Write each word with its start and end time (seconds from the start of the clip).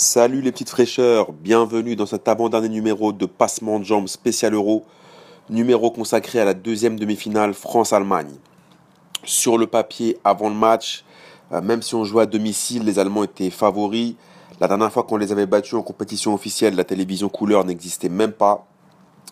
Salut 0.00 0.42
les 0.42 0.52
petites 0.52 0.70
fraîcheurs, 0.70 1.32
bienvenue 1.32 1.96
dans 1.96 2.06
cet 2.06 2.28
avant-dernier 2.28 2.68
numéro 2.68 3.12
de 3.12 3.26
Passement 3.26 3.80
de 3.80 3.84
jambes 3.84 4.06
spécial 4.06 4.54
Euro, 4.54 4.84
numéro 5.50 5.90
consacré 5.90 6.38
à 6.38 6.44
la 6.44 6.54
deuxième 6.54 6.96
demi-finale 6.96 7.52
France-Allemagne. 7.52 8.30
Sur 9.24 9.58
le 9.58 9.66
papier, 9.66 10.16
avant 10.22 10.50
le 10.50 10.54
match, 10.54 11.04
euh, 11.50 11.60
même 11.60 11.82
si 11.82 11.96
on 11.96 12.04
jouait 12.04 12.22
à 12.22 12.26
domicile, 12.26 12.84
les 12.84 13.00
Allemands 13.00 13.24
étaient 13.24 13.50
favoris. 13.50 14.14
La 14.60 14.68
dernière 14.68 14.92
fois 14.92 15.02
qu'on 15.02 15.16
les 15.16 15.32
avait 15.32 15.46
battus 15.46 15.74
en 15.74 15.82
compétition 15.82 16.32
officielle, 16.32 16.76
la 16.76 16.84
télévision 16.84 17.28
couleur 17.28 17.64
n'existait 17.64 18.08
même 18.08 18.30
pas. 18.30 18.68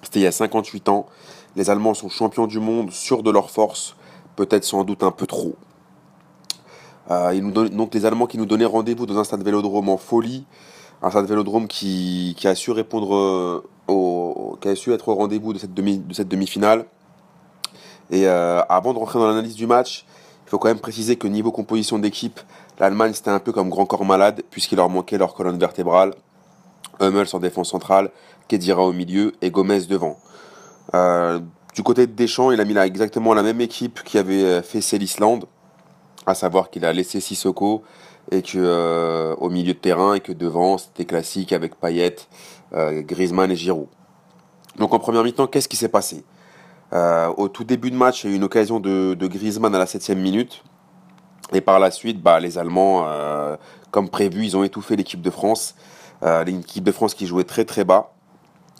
C'était 0.03 0.19
il 0.19 0.25
y 0.25 0.27
a 0.27 0.33
58 0.33 0.89
ans. 0.89 1.07
Les 1.55 1.71
Allemands 1.71 1.95
sont 1.95 2.09
champions 2.09 2.49
du 2.49 2.59
monde, 2.59 2.91
sûrs 2.91 3.23
de 3.23 3.31
leur 3.31 3.53
force, 3.53 3.95
peut-être 4.35 4.65
sans 4.65 4.83
doute 4.83 5.05
un 5.05 5.13
peu 5.13 5.29
trop. 5.29 5.55
Euh, 7.11 7.69
donc 7.71 7.95
les 7.95 8.05
Allemands 8.05 8.27
qui 8.27 8.39
nous 8.39 8.47
donnaient 8.47 8.65
rendez-vous 8.65 9.07
dans 9.07 9.19
un 9.19 9.25
stade 9.25 9.43
vélodrome 9.45 9.89
en 9.89 9.97
folie, 9.97 10.45
un 11.03 11.11
stade 11.11 11.27
vélodrome 11.27 11.69
qui, 11.69 12.35
qui 12.37 12.49
a 12.49 12.55
su 12.55 12.71
répondre 12.73 13.15
euh, 13.15 14.57
qui 14.61 14.69
a 14.69 14.75
su 14.75 14.93
être 14.93 15.09
au 15.09 15.15
rendez-vous 15.15 15.53
de 15.53 15.59
cette 15.59 15.75
demi 15.75 15.99
de 15.99 16.15
cette 16.15 16.29
demi-finale. 16.29 16.87
Et 18.11 18.27
euh, 18.27 18.61
avant 18.69 18.93
de 18.93 18.99
rentrer 18.99 19.19
dans 19.19 19.27
l'analyse 19.27 19.57
du 19.57 19.67
match, 19.67 20.05
il 20.47 20.51
faut 20.51 20.59
quand 20.59 20.69
même 20.69 20.79
préciser 20.81 21.17
que 21.17 21.27
niveau 21.27 21.51
composition 21.53 21.99
d'équipe, 21.99 22.41
l'Allemagne 22.79 23.13
c'était 23.15 23.31
un 23.31 23.41
peu 23.41 23.53
comme 23.53 23.69
grand 23.69 23.87
corps 23.87 24.05
malade 24.05 24.43
puisqu'il 24.51 24.77
leur 24.77 24.89
manquait 24.89 25.19
leur 25.19 25.35
colonne 25.35 25.59
vertébrale, 25.59 26.15
Hummels 27.01 27.29
en 27.33 27.39
défense 27.39 27.71
centrale, 27.71 28.11
Kedira 28.49 28.83
au 28.83 28.93
milieu 28.93 29.33
et 29.43 29.51
Gomez 29.51 29.87
devant. 29.87 30.19
du 31.75 31.83
côté 31.83 32.07
de 32.07 32.13
Deschamps, 32.13 32.51
il 32.53 32.61
a 32.61 32.65
mis 32.65 32.75
là 32.75 32.87
exactement 32.87 33.35
la 33.35 33.43
même 33.43 33.61
équipe 33.61 34.03
qui 34.05 34.19
avait 34.19 34.63
fait 34.63 34.81
l'Islande 34.99 35.47
à 36.27 36.35
savoir 36.35 36.71
qu'il 36.71 36.85
a 36.85 36.93
laissé 36.93 37.21
Sissoko 37.21 37.83
et 38.31 38.43
que 38.43 38.59
euh, 38.59 39.35
au 39.37 39.49
milieu 39.49 39.73
de 39.73 39.79
terrain 39.79 40.15
et 40.15 40.21
que 40.21 40.33
devant 40.33 40.77
c'était 40.79 41.05
classique 41.05 41.53
avec 41.53 41.77
Payet, 41.77 42.17
euh, 42.75 43.03
Griezmann 43.03 43.51
et 43.51 43.57
Giroud. 43.57 43.87
Donc 44.77 44.93
en 44.93 44.99
première 44.99 45.23
mi-temps, 45.23 45.47
qu'est-ce 45.47 45.69
qui 45.69 45.77
s'est 45.77 45.89
passé? 45.89 46.25
Euh, 46.93 47.33
Au 47.37 47.49
tout 47.49 47.65
début 47.65 47.91
de 47.91 47.97
match, 47.97 48.25
il 48.25 48.27
y 48.29 48.31
a 48.31 48.35
eu 48.35 48.37
une 48.37 48.45
occasion 48.45 48.81
de, 48.81 49.15
de 49.15 49.27
Griezmann 49.27 49.75
à 49.75 49.79
la 49.79 49.87
septième 49.87 50.21
minute. 50.21 50.63
Et 51.53 51.61
par 51.61 51.79
la 51.79 51.93
suite, 51.93 52.21
bah, 52.21 52.41
les 52.41 52.59
Allemands, 52.59 53.07
comme 53.93 54.09
prévu, 54.09 54.45
ils 54.45 54.57
ont 54.57 54.65
étouffé 54.65 54.97
l'équipe 54.97 55.23
de 55.23 55.31
France. 55.31 55.77
l'équipe 56.45 56.83
de 56.83 56.91
France 56.91 57.15
qui 57.15 57.25
jouait 57.29 57.45
très 57.45 57.65
très 57.65 57.85
bas. 57.85 58.16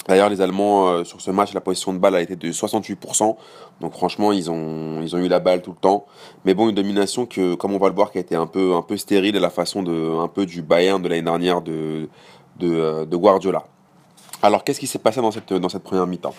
D'ailleurs, 0.07 0.29
les 0.29 0.41
Allemands, 0.41 0.89
euh, 0.89 1.05
sur 1.05 1.21
ce 1.21 1.31
match, 1.33 1.53
la 1.53 1.61
position 1.61 1.93
de 1.93 1.99
balle 1.99 2.15
a 2.15 2.21
été 2.21 2.37
de 2.37 2.53
68%. 2.53 3.37
Donc 3.81 3.93
franchement, 3.93 4.33
ils 4.33 4.51
ont, 4.51 5.03
ils 5.03 5.17
ont 5.17 5.19
eu 5.19 5.29
la 5.29 5.41
balle 5.41 5.63
tout 5.63 5.73
le 5.73 5.77
temps. 5.77 6.07
Mais 6.45 6.55
bon, 6.55 6.69
une 6.69 6.75
domination 6.75 7.27
que, 7.27 7.55
comme 7.55 7.75
on 7.75 7.79
va 7.79 7.89
le 7.89 7.95
voir, 7.95 8.13
qui 8.13 8.19
a 8.19 8.21
été 8.21 8.37
un 8.37 8.47
peu, 8.47 8.75
un 8.75 8.83
peu 8.83 8.97
stérile 8.97 9.37
à 9.37 9.41
la 9.41 9.51
façon 9.51 9.83
de, 9.83 10.19
un 10.19 10.29
peu 10.29 10.47
du 10.47 10.63
Bayern 10.63 11.03
de 11.03 11.09
l'année 11.09 11.23
dernière 11.23 11.61
de, 11.61 12.09
de, 12.59 12.71
euh, 12.71 13.05
Guardiola. 13.05 13.65
Alors, 14.43 14.63
qu'est-ce 14.63 14.79
qui 14.79 14.87
s'est 14.87 15.01
passé 15.01 15.21
dans 15.21 15.33
cette, 15.33 15.53
dans 15.53 15.69
cette 15.69 15.83
première 15.83 16.07
mi-temps? 16.07 16.35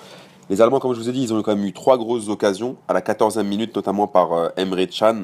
Les 0.49 0.61
Allemands, 0.61 0.79
comme 0.79 0.93
je 0.93 0.99
vous 1.01 1.09
ai 1.09 1.11
dit, 1.11 1.23
ils 1.23 1.33
ont 1.33 1.41
quand 1.41 1.53
même 1.53 1.65
eu 1.65 1.73
trois 1.73 1.97
grosses 1.97 2.29
occasions. 2.29 2.77
À 2.87 2.93
la 2.93 3.01
14e 3.01 3.43
minute, 3.43 3.75
notamment 3.75 4.07
par 4.07 4.31
euh, 4.31 4.49
Emre 4.55 4.87
Can. 4.87 5.23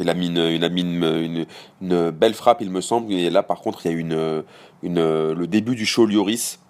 Il 0.00 0.08
a 0.08 0.14
mis, 0.14 0.28
une, 0.28 1.46
une, 1.82 2.10
belle 2.10 2.32
frappe, 2.32 2.62
il 2.62 2.70
me 2.70 2.80
semble. 2.80 3.12
Et 3.12 3.28
là, 3.28 3.42
par 3.42 3.60
contre, 3.60 3.84
il 3.84 3.92
y 3.92 3.94
a 3.94 3.98
une, 3.98 4.42
une, 4.82 5.32
le 5.32 5.46
début 5.46 5.74
du 5.74 5.84
show 5.84 6.06
Lloris 6.06 6.61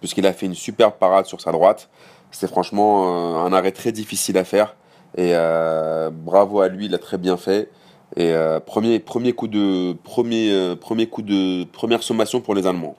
puisqu'il 0.00 0.26
a 0.26 0.32
fait 0.32 0.46
une 0.46 0.54
superbe 0.54 0.94
parade 0.98 1.26
sur 1.26 1.40
sa 1.40 1.52
droite. 1.52 1.88
C'était 2.30 2.48
franchement 2.48 3.36
euh, 3.36 3.46
un 3.46 3.52
arrêt 3.52 3.72
très 3.72 3.92
difficile 3.92 4.38
à 4.38 4.44
faire. 4.44 4.76
Et 5.16 5.30
euh, 5.32 6.10
bravo 6.12 6.60
à 6.60 6.68
lui, 6.68 6.86
il 6.86 6.94
a 6.94 6.98
très 6.98 7.18
bien 7.18 7.36
fait. 7.36 7.70
Et 8.16 8.32
euh, 8.32 8.60
premier, 8.60 8.98
premier 9.00 9.32
coup 9.32 9.48
de 9.48 9.94
premier, 10.04 10.76
premier 10.80 11.06
coup 11.06 11.22
de 11.22 11.64
première 11.64 12.02
sommation 12.02 12.40
pour 12.40 12.54
les 12.54 12.66
Allemands. 12.66 12.96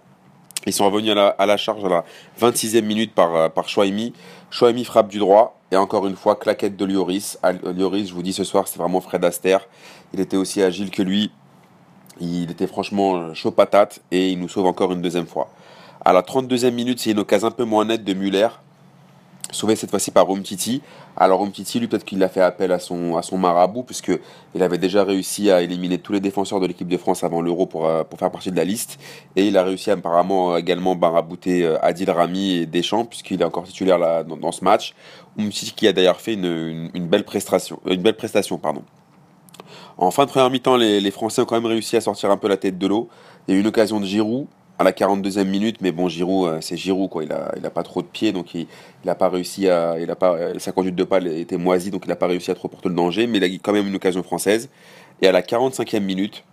Ils 0.66 0.74
sont 0.74 0.86
revenus 0.90 1.12
à 1.12 1.16
la, 1.16 1.28
à 1.28 1.46
la 1.46 1.58
charge 1.58 1.84
à 1.86 1.90
la 1.90 2.04
26e 2.40 2.82
minute 2.82 3.14
par, 3.14 3.52
par 3.52 3.70
Chouaimi. 3.70 4.14
Chouaimi 4.52 4.84
frappe 4.84 5.08
du 5.08 5.20
droit. 5.20 5.56
Et 5.72 5.78
encore 5.78 6.08
une 6.08 6.16
fois, 6.16 6.36
claquette 6.36 6.76
de 6.76 6.86
Lloris. 6.86 7.38
Lloris, 7.64 8.10
je 8.10 8.14
vous 8.14 8.24
dis 8.24 8.34
ce 8.34 8.44
soir, 8.44 8.68
c'est 8.68 8.80
vraiment 8.80 9.02
Fred 9.02 9.24
Astaire. 9.24 9.68
Il 10.14 10.20
était 10.20 10.36
aussi 10.36 10.62
agile 10.62 10.90
que 10.90 11.04
lui. 11.04 11.32
Il 12.20 12.52
était 12.52 12.68
franchement 12.68 13.34
chaud 13.34 13.52
patate. 13.52 14.02
Et 14.12 14.30
il 14.32 14.40
nous 14.40 14.50
sauve 14.50 14.66
encore 14.66 14.92
une 14.92 15.02
deuxième 15.02 15.28
fois. 15.28 15.50
À 16.06 16.14
la 16.14 16.22
32e 16.22 16.72
minute, 16.72 17.00
c'est 17.00 17.12
une 17.12 17.20
occasion 17.20 17.50
un 17.50 17.52
peu 17.52 17.66
moins 17.66 17.84
nette 17.84 18.06
de 18.06 18.14
Muller, 18.14 18.48
sauvé 19.52 19.76
cette 19.76 19.90
fois-ci 19.90 20.12
par 20.12 20.30
Umtiti. 20.32 20.82
Alors 21.18 21.44
Umtiti, 21.44 21.78
lui, 21.78 21.90
peut-être 21.90 22.06
qu'il 22.06 22.24
a 22.24 22.30
fait 22.30 22.40
appel 22.40 22.72
à 22.72 22.80
son, 22.80 23.18
à 23.18 23.22
son 23.22 23.38
marabout, 23.38 23.84
puisqu'il 23.84 24.64
avait 24.64 24.78
déjà 24.78 25.04
réussi 25.04 25.52
à 25.52 25.62
éliminer 25.62 25.98
tous 25.98 26.14
les 26.14 26.22
défenseurs 26.22 26.62
de 26.62 26.68
l'équipe 26.68 26.88
de 26.88 26.96
France 26.96 27.26
avant 27.26 27.42
l'Euro 27.42 27.66
pour, 27.66 27.86
euh, 27.86 28.06
pour 28.06 28.18
faire 28.18 28.32
partie 28.32 28.50
de 28.50 28.56
la 28.56 28.64
liste. 28.64 28.98
Et 29.36 29.48
il 29.48 29.58
a 29.58 29.64
réussi 29.64 29.92
apparemment 29.92 30.56
également 30.56 30.96
marabouter 30.96 31.66
euh, 31.66 31.78
Adil 31.82 32.10
Rami 32.10 32.56
et 32.56 32.66
Deschamps, 32.66 33.04
puisqu'il 33.04 33.42
est 33.42 33.46
encore 33.46 33.66
titulaire 33.66 33.98
là, 33.98 34.24
dans, 34.24 34.52
ce 34.54 34.64
match. 34.64 34.96
Umtiti 35.38 35.74
qui 35.74 35.86
a 35.86 35.92
d'ailleurs 35.92 36.22
fait 36.22 36.34
une, 36.36 36.92
une, 36.94 37.08
belle 37.08 37.26
prestation. 37.26 37.82
Une 37.86 38.02
belle 38.02 38.16
prestation 38.16 38.58
pardon. 38.58 38.84
En 39.98 40.12
fin 40.12 40.24
de 40.24 40.30
première 40.30 40.50
mi-temps, 40.50 40.78
les, 40.78 41.02
les, 41.02 41.12
Français 41.12 41.42
ont 41.42 41.46
quand 41.46 41.56
même 41.56 41.66
réussi 41.66 41.98
à 41.98 42.02
sortir 42.02 42.32
un 42.32 42.38
peu 42.38 42.48
la 42.48 42.56
tête 42.56 42.78
de 42.78 42.88
l'eau. 42.88 43.10
Il 43.48 43.54
y 43.54 43.56
a 43.56 43.58
eu 43.58 43.62
une 43.62 43.68
occasion 43.68 44.00
de 44.00 44.06
Giroud 44.06 44.48
à 44.80 44.84
la 44.86 44.94
42e 44.94 45.44
minute, 45.44 45.82
mais 45.82 45.92
bon, 45.92 46.08
Giroud, 46.08 46.48
euh, 46.48 46.58
c'est 46.62 46.78
Giroud, 46.78 47.10
quoi. 47.10 47.26
Il 47.26 47.34
a, 47.34 47.52
il 47.58 47.66
a 47.66 47.70
pas 47.70 47.84
trop 47.84 48.02
de 48.02 48.08
pieds, 48.08 48.32
donc 48.32 48.54
il 48.54 48.66
n'a 49.04 49.14
pas 49.14 49.28
réussi 49.28 49.70
à. 49.70 50.00
Il 50.00 50.10
a 50.10 50.16
pas, 50.16 50.36
euh, 50.36 50.58
sa 50.58 50.72
conduite 50.72 50.96
de 50.96 51.04
balle 51.04 51.28
était 51.28 51.58
moisie, 51.58 51.92
donc 51.92 52.04
il 52.06 52.08
n'a 52.08 52.16
pas 52.16 52.28
réussi 52.28 52.50
à 52.50 52.56
trop 52.56 52.70
porter 52.70 52.88
le 52.88 52.96
danger, 52.96 53.28
mais 53.28 53.40
il 53.40 53.44
a 53.44 53.48
quand 53.62 53.74
même 53.74 53.88
une 53.88 53.96
occasion 53.96 54.24
française. 54.24 54.70
Et 55.22 55.28
à 55.28 55.34
la 55.34 55.42
45e 55.42 56.00
minute, 56.00 56.46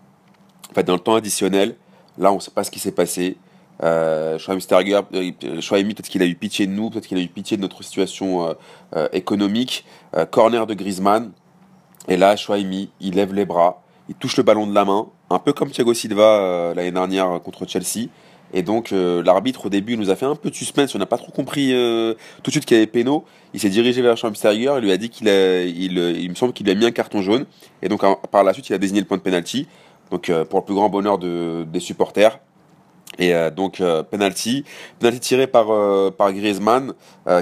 en 0.70 0.75
fait, 0.75 0.82
dans 0.82 0.94
le 0.94 0.98
temps 0.98 1.15
additionnel, 1.15 1.76
là, 2.19 2.32
on 2.32 2.36
ne 2.36 2.41
sait 2.41 2.50
pas 2.50 2.65
ce 2.65 2.72
qui 2.72 2.81
s'est 2.81 2.91
passé. 2.91 3.36
Euh, 3.84 4.38
euh, 4.48 4.59
peut-être 4.59 6.09
qu'il 6.09 6.22
a 6.22 6.26
eu 6.26 6.34
pitié 6.34 6.66
de 6.66 6.72
nous, 6.72 6.91
peut-être 6.91 7.06
qu'il 7.06 7.19
a 7.19 7.20
eu 7.20 7.28
pitié 7.28 7.56
de 7.56 7.62
notre 7.62 7.84
situation 7.84 8.56
économique. 9.12 9.84
corner 10.32 10.66
de 10.66 10.75
Griezmann. 10.75 11.31
Et 12.09 12.16
là, 12.16 12.34
Schweimi, 12.34 12.91
il 13.00 13.15
lève 13.15 13.32
les 13.32 13.44
bras, 13.44 13.82
il 14.08 14.14
touche 14.14 14.36
le 14.36 14.42
ballon 14.42 14.66
de 14.66 14.74
la 14.74 14.84
main, 14.84 15.08
un 15.30 15.38
peu 15.38 15.52
comme 15.52 15.70
Thiago 15.70 15.94
Silva 15.94 16.22
euh, 16.22 16.74
l'année 16.74 16.92
dernière 16.92 17.40
contre 17.42 17.66
Chelsea. 17.66 18.08
Et 18.52 18.62
donc 18.62 18.92
euh, 18.92 19.24
l'arbitre 19.24 19.66
au 19.66 19.68
début 19.68 19.96
nous 19.96 20.10
a 20.10 20.16
fait 20.16 20.26
un 20.26 20.36
peu 20.36 20.50
de 20.50 20.54
suspense, 20.54 20.94
on 20.94 20.98
n'a 20.98 21.06
pas 21.06 21.18
trop 21.18 21.32
compris 21.32 21.72
euh, 21.72 22.14
tout 22.44 22.50
de 22.50 22.52
suite 22.52 22.64
qu'il 22.64 22.76
y 22.76 22.80
avait 22.80 22.86
péno. 22.86 23.24
Il 23.54 23.60
s'est 23.60 23.68
dirigé 23.68 24.02
vers 24.02 24.16
Schweinsteiger, 24.16 24.74
il 24.78 24.84
lui 24.84 24.92
a 24.92 24.96
dit 24.96 25.10
qu'il 25.10 25.26
me 25.26 26.34
semble 26.34 26.52
qu'il 26.52 26.70
a 26.70 26.74
mis 26.74 26.84
un 26.84 26.92
carton 26.92 27.22
jaune. 27.22 27.46
Et 27.82 27.88
donc 27.88 28.02
par 28.30 28.44
la 28.44 28.52
suite 28.52 28.68
il 28.68 28.74
a 28.74 28.78
désigné 28.78 29.00
le 29.00 29.06
point 29.06 29.16
de 29.16 29.22
penalty. 29.22 29.66
Donc 30.12 30.30
pour 30.48 30.60
le 30.60 30.64
plus 30.64 30.74
grand 30.74 30.88
bonheur 30.88 31.18
de, 31.18 31.64
des 31.64 31.80
supporters. 31.80 32.38
Et 33.19 33.34
euh, 33.34 33.50
donc 33.50 33.81
euh, 33.81 34.03
penalty, 34.03 34.65
penalty 34.99 35.21
tiré 35.21 35.47
par 35.47 35.71
euh, 35.71 36.10
par 36.10 36.32
Griezmann 36.32 36.93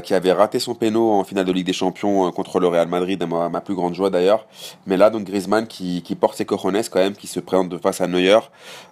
qui 0.02 0.14
avait 0.14 0.32
raté 0.32 0.58
son 0.60 0.74
péno 0.74 1.10
en 1.10 1.24
finale 1.24 1.44
de 1.44 1.52
Ligue 1.52 1.66
des 1.66 1.74
Champions 1.74 2.32
contre 2.32 2.58
le 2.58 2.68
Real 2.68 2.88
Madrid, 2.88 3.22
à 3.22 3.26
ma, 3.26 3.60
plus 3.60 3.74
grande 3.74 3.92
joie 3.92 4.08
d'ailleurs. 4.08 4.46
Mais 4.86 4.96
là 4.96 5.10
donc 5.10 5.24
Griezmann 5.24 5.66
qui, 5.66 6.02
qui 6.02 6.14
porte 6.14 6.38
ses 6.38 6.46
cojones 6.46 6.80
quand 6.90 7.00
même, 7.00 7.12
qui 7.12 7.26
se 7.26 7.38
présente 7.38 7.68
de 7.68 7.76
face 7.76 8.00
à 8.00 8.06
Neuer, 8.06 8.38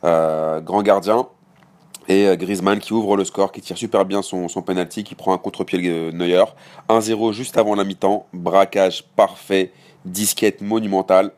grand 0.03 0.83
gardien. 0.83 1.29
Et 2.09 2.37
Griezmann 2.37 2.79
qui 2.79 2.93
ouvre 2.93 3.17
le 3.17 3.25
score, 3.25 3.53
qui 3.53 3.63
tire 3.63 3.79
super 3.79 4.05
bien 4.05 4.21
son, 4.21 4.49
son 4.49 4.61
penalty, 4.61 5.03
qui 5.03 5.15
prend 5.15 5.33
un 5.33 5.39
contre-pied 5.39 6.13
Neuer. 6.13 6.45
1-0 6.91 7.33
juste 7.33 7.57
avant 7.57 7.75
la 7.75 7.85
mi-temps, 7.85 8.27
braquage 8.35 9.05
parfait, 9.17 9.73
disquette 10.05 10.61
monumentale. 10.61 11.33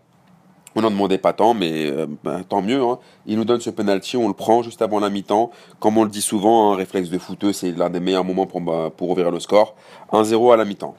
On 0.77 0.83
n'en 0.83 0.91
demandait 0.91 1.19
pas 1.19 1.33
tant, 1.33 1.55
mais 1.55 1.87
euh, 1.87 2.07
bah, 2.25 2.41
tant 2.49 2.63
mieux. 2.63 2.83
Hein. 2.83 2.99
Il 3.27 3.37
nous 3.37 3.45
donne 3.45 3.61
ce 3.61 3.71
penalty, 3.71 4.17
on 4.17 4.29
le 4.29 4.35
prend 4.35 4.63
juste 4.63 4.83
avant 4.83 4.99
la 4.99 5.11
mi-temps. 5.11 5.51
Comme 5.79 5.99
on 5.99 6.05
le 6.05 6.11
dit 6.11 6.23
souvent, 6.23 6.73
un 6.73 6.77
réflexe 6.77 7.11
de 7.11 7.19
footeux, 7.19 7.53
c'est 7.53 7.71
l'un 7.73 7.91
des 7.91 8.01
meilleurs 8.01 8.25
moments 8.25 8.47
pour, 8.47 8.63
pour 8.97 9.11
ouvrir 9.11 9.31
le 9.31 9.41
score. 9.41 9.75
1-0 10.13 10.53
à 10.53 10.57
la 10.57 10.65
mi-temps. 10.65 10.97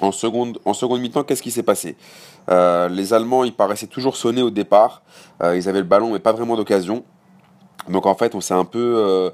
En 0.00 0.10
seconde, 0.10 0.58
mi-temps, 1.00 1.22
qu'est-ce 1.22 1.42
qui 1.42 1.50
s'est 1.50 1.62
passé? 1.62 1.96
Euh, 2.50 2.88
Les 2.88 3.14
Allemands, 3.14 3.44
ils 3.44 3.54
paraissaient 3.54 3.86
toujours 3.86 4.16
sonnés 4.16 4.42
au 4.42 4.50
départ. 4.50 5.02
Euh, 5.42 5.56
ils 5.56 5.68
avaient 5.68 5.78
le 5.78 5.86
ballon, 5.86 6.12
mais 6.12 6.18
pas 6.18 6.32
vraiment 6.32 6.56
d'occasion. 6.56 7.04
Donc 7.88 8.06
en 8.06 8.14
fait, 8.14 8.34
on 8.34 8.40
s'est 8.40 8.54
un 8.54 8.64
peu 8.64 9.32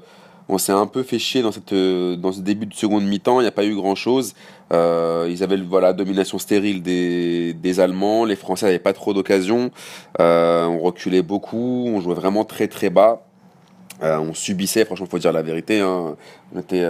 on 0.49 0.57
s'est 0.57 0.71
un 0.71 0.87
peu 0.87 1.03
fait 1.03 1.19
chier 1.19 1.43
dans, 1.43 1.51
euh, 1.71 2.31
ce 2.31 2.41
début 2.41 2.65
de 2.65 2.73
seconde 2.73 3.05
mi-temps. 3.05 3.39
Il 3.39 3.43
n'y 3.43 3.47
a 3.47 3.51
pas 3.51 3.65
eu 3.65 3.75
grand-chose. 3.75 4.33
Euh, 4.73 5.27
ils 5.29 5.43
avaient 5.43 5.57
voilà 5.57 5.93
domination 5.93 6.39
stérile 6.39 6.81
des, 6.81 7.79
Allemands. 7.79 8.25
Les 8.25 8.35
Français 8.35 8.65
n'avaient 8.65 8.79
pas 8.79 8.93
trop 8.93 9.13
d'occasions. 9.13 9.69
Euh, 10.19 10.65
on 10.65 10.79
reculait 10.79 11.21
beaucoup. 11.21 11.85
On 11.87 12.01
jouait 12.01 12.15
vraiment 12.15 12.45
très 12.45 12.67
très 12.67 12.89
bas. 12.89 13.21
on 14.01 14.33
subissait, 14.33 14.85
franchement, 14.85 15.05
faut 15.09 15.19
dire 15.19 15.31
la 15.31 15.43
vérité. 15.43 15.81
Hein. 15.81 16.15
On 16.53 16.59
était 16.59 16.87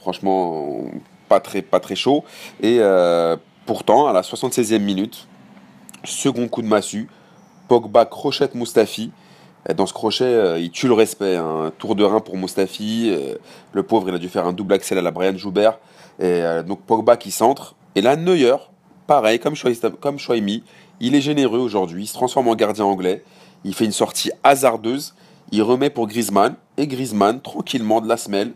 franchement 0.00 0.84
pas 1.28 1.40
très, 1.40 1.60
pas 1.60 1.80
très 1.80 1.96
chaud. 1.96 2.24
Et 2.62 2.80
pourtant, 3.66 4.06
à 4.06 4.14
la 4.14 4.22
76e 4.22 4.78
minute, 4.78 5.28
second 6.04 6.48
coup 6.48 6.62
de 6.62 6.68
massue, 6.68 7.08
Pogba 7.68 8.06
crochette 8.06 8.54
Mustafi 8.54 9.12
dans 9.76 9.86
ce 9.86 9.92
crochet, 9.92 10.24
euh, 10.24 10.58
il 10.58 10.70
tue 10.70 10.88
le 10.88 10.94
respect. 10.94 11.36
Un 11.36 11.66
hein. 11.66 11.72
tour 11.78 11.94
de 11.94 12.04
rein 12.04 12.20
pour 12.20 12.36
Mustafi. 12.36 13.10
Euh, 13.10 13.36
le 13.72 13.82
pauvre, 13.82 14.08
il 14.08 14.14
a 14.14 14.18
dû 14.18 14.28
faire 14.28 14.46
un 14.46 14.52
double 14.52 14.74
axel 14.74 14.98
à 14.98 15.02
la 15.02 15.10
Brian 15.10 15.36
Joubert. 15.36 15.78
Euh, 16.20 16.62
donc 16.62 16.80
Pogba 16.82 17.16
qui 17.16 17.30
centre. 17.30 17.76
Et 17.94 18.00
là, 18.00 18.16
Neuer, 18.16 18.56
pareil, 19.06 19.38
comme 19.38 19.54
Chouaimi, 20.18 20.64
il 21.00 21.14
est 21.14 21.20
généreux 21.20 21.60
aujourd'hui. 21.60 22.04
Il 22.04 22.06
se 22.06 22.14
transforme 22.14 22.48
en 22.48 22.54
gardien 22.54 22.84
anglais. 22.84 23.22
Il 23.64 23.74
fait 23.74 23.84
une 23.84 23.92
sortie 23.92 24.32
hasardeuse. 24.42 25.14
il 25.52 25.62
remet 25.62 25.90
pour 25.90 26.08
Griezmann, 26.08 26.56
et 26.76 26.86
Griezmann, 26.86 27.40
tranquillement, 27.40 28.00
de 28.00 28.08
la 28.08 28.16
semelle, 28.16 28.52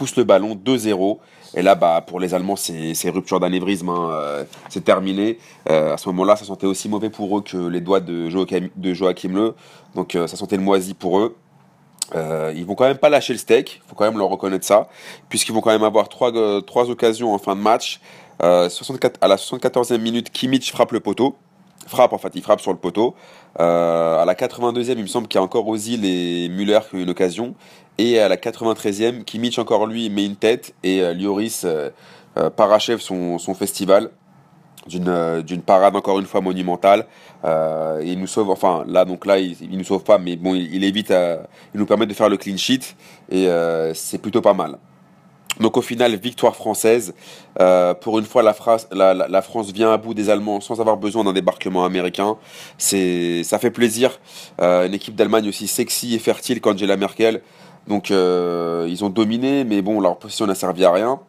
pousse 0.00 0.16
le 0.16 0.24
ballon 0.24 0.54
2-0. 0.54 1.18
Et 1.56 1.60
là, 1.60 1.74
bah, 1.74 2.02
pour 2.06 2.20
les 2.20 2.32
Allemands, 2.32 2.56
c'est 2.56 3.10
rupture 3.10 3.38
d'anévrisme, 3.38 3.90
hein, 3.90 4.08
euh, 4.12 4.44
c'est 4.70 4.82
terminé. 4.82 5.38
Euh, 5.68 5.92
à 5.92 5.98
ce 5.98 6.08
moment-là, 6.08 6.36
ça 6.36 6.46
sentait 6.46 6.66
aussi 6.66 6.88
mauvais 6.88 7.10
pour 7.10 7.36
eux 7.36 7.42
que 7.42 7.58
les 7.58 7.82
doigts 7.82 8.00
de 8.00 8.30
Joachim, 8.30 8.70
de 8.76 8.94
Joachim 8.94 9.34
Le. 9.34 9.54
Donc 9.94 10.12
ça 10.14 10.36
sentait 10.36 10.56
le 10.56 10.62
moisi 10.62 10.94
pour 10.94 11.18
eux. 11.18 11.36
Euh, 12.14 12.50
ils 12.56 12.64
vont 12.64 12.74
quand 12.74 12.86
même 12.86 12.96
pas 12.96 13.10
lâcher 13.10 13.34
le 13.34 13.38
steak, 13.38 13.82
faut 13.86 13.94
quand 13.94 14.06
même 14.06 14.16
leur 14.16 14.28
reconnaître 14.28 14.64
ça, 14.64 14.88
puisqu'ils 15.28 15.52
vont 15.52 15.60
quand 15.60 15.70
même 15.70 15.84
avoir 15.84 16.08
trois, 16.08 16.32
trois 16.62 16.88
occasions 16.88 17.34
en 17.34 17.38
fin 17.38 17.54
de 17.54 17.60
match. 17.60 18.00
64, 18.40 19.18
à 19.20 19.28
la 19.28 19.36
74e 19.36 19.98
minute, 19.98 20.30
Kimmich 20.30 20.72
frappe 20.72 20.92
le 20.92 21.00
poteau. 21.00 21.36
Frappe, 21.86 22.12
en 22.12 22.18
fait, 22.18 22.32
il 22.34 22.42
frappe 22.42 22.60
sur 22.60 22.72
le 22.72 22.78
poteau. 22.78 23.14
à 23.58 24.24
la 24.26 24.34
82e, 24.34 24.92
il 24.92 25.02
me 25.02 25.06
semble 25.06 25.28
qu'il 25.28 25.38
y 25.38 25.42
a 25.42 25.44
encore 25.44 25.68
Ozil 25.68 26.06
et 26.06 26.48
Müller 26.48 26.80
qui 26.88 26.96
ont 26.96 27.00
une 27.00 27.10
occasion. 27.10 27.54
Et 28.02 28.18
à 28.18 28.30
la 28.30 28.38
93e, 28.38 29.24
Kimmich 29.24 29.58
encore 29.58 29.86
lui 29.86 30.08
met 30.08 30.24
une 30.24 30.36
tête 30.36 30.72
et 30.82 31.02
euh, 31.02 31.12
Lloris 31.12 31.64
euh, 31.66 31.90
euh, 32.38 32.48
parachève 32.48 32.98
son, 32.98 33.38
festival 33.52 34.08
d'une 34.86 35.42
d'une 35.42 35.60
parade 35.60 35.94
encore 35.94 36.18
une 36.18 36.24
fois 36.24 36.40
monumentale 36.40 37.04
il 37.44 38.18
nous 38.18 38.26
sauve 38.26 38.48
enfin 38.48 38.82
là 38.88 39.04
donc 39.04 39.26
là 39.26 39.38
il, 39.38 39.54
il 39.60 39.76
nous 39.76 39.84
sauve 39.84 40.02
pas 40.02 40.16
mais 40.16 40.36
bon 40.36 40.54
il, 40.54 40.82
évite 40.82 41.12
il 41.74 41.78
nous 41.78 41.84
permet 41.84 42.06
de 42.06 42.14
faire 42.14 42.30
le 42.30 42.38
clean 42.38 42.56
sheet 42.56 42.96
et 43.30 43.46
c'est 43.92 44.16
plutôt 44.16 44.40
pas 44.40 44.54
mal 44.54 44.78
donc 45.58 45.76
au 45.76 45.82
final, 45.82 46.14
victoire 46.14 46.56
française. 46.56 47.12
pour 48.00 48.18
une 48.18 48.24
fois, 48.24 48.42
la, 48.42 48.54
la, 48.92 49.28
la, 49.28 49.42
France 49.42 49.72
vient 49.72 49.92
à 49.92 49.98
bout 49.98 50.14
des 50.14 50.30
Allemands 50.30 50.60
sans 50.60 50.80
avoir 50.80 50.96
besoin 50.96 51.24
d'un 51.24 51.34
débarquement 51.34 51.84
américain. 51.84 52.36
Ça 52.78 53.58
fait 53.58 53.70
plaisir. 53.70 54.18
une 54.58 54.94
équipe 54.94 55.16
d'Allemagne 55.16 55.48
aussi 55.48 55.66
sexy 55.66 56.14
et 56.14 56.18
fertile 56.18 56.62
qu'Angela 56.62 56.96
Merkel. 56.96 57.42
Donc 57.86 58.10
euh, 58.10 58.86
ils 58.88 59.04
ont 59.04 59.08
dominé, 59.08 59.64
mais 59.64 59.82
bon, 59.82 60.00
leur 60.00 60.18
position 60.18 60.46
n'a 60.46 60.54
servi 60.54 60.84
à 60.84 60.92
rien. 60.92 61.20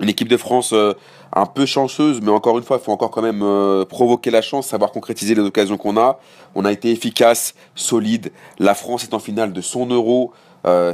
Une 0.00 0.08
équipe 0.08 0.28
de 0.28 0.36
France 0.36 0.72
euh, 0.72 0.94
un 1.32 1.46
peu 1.46 1.66
chanceuse, 1.66 2.20
mais 2.20 2.30
encore 2.30 2.58
une 2.58 2.64
fois, 2.64 2.78
il 2.80 2.84
faut 2.84 2.92
encore 2.92 3.10
quand 3.10 3.22
même 3.22 3.42
euh, 3.42 3.84
provoquer 3.84 4.30
la 4.30 4.42
chance, 4.42 4.66
savoir 4.66 4.90
concrétiser 4.90 5.34
les 5.34 5.42
occasions 5.42 5.76
qu'on 5.76 5.96
a. 5.96 6.18
On 6.54 6.64
a 6.64 6.72
été 6.72 6.90
efficace, 6.90 7.54
solide. 7.74 8.32
La 8.58 8.74
France 8.74 9.04
est 9.04 9.14
en 9.14 9.20
finale 9.20 9.52
de 9.52 9.60
son 9.60 9.86
euro. 9.86 10.32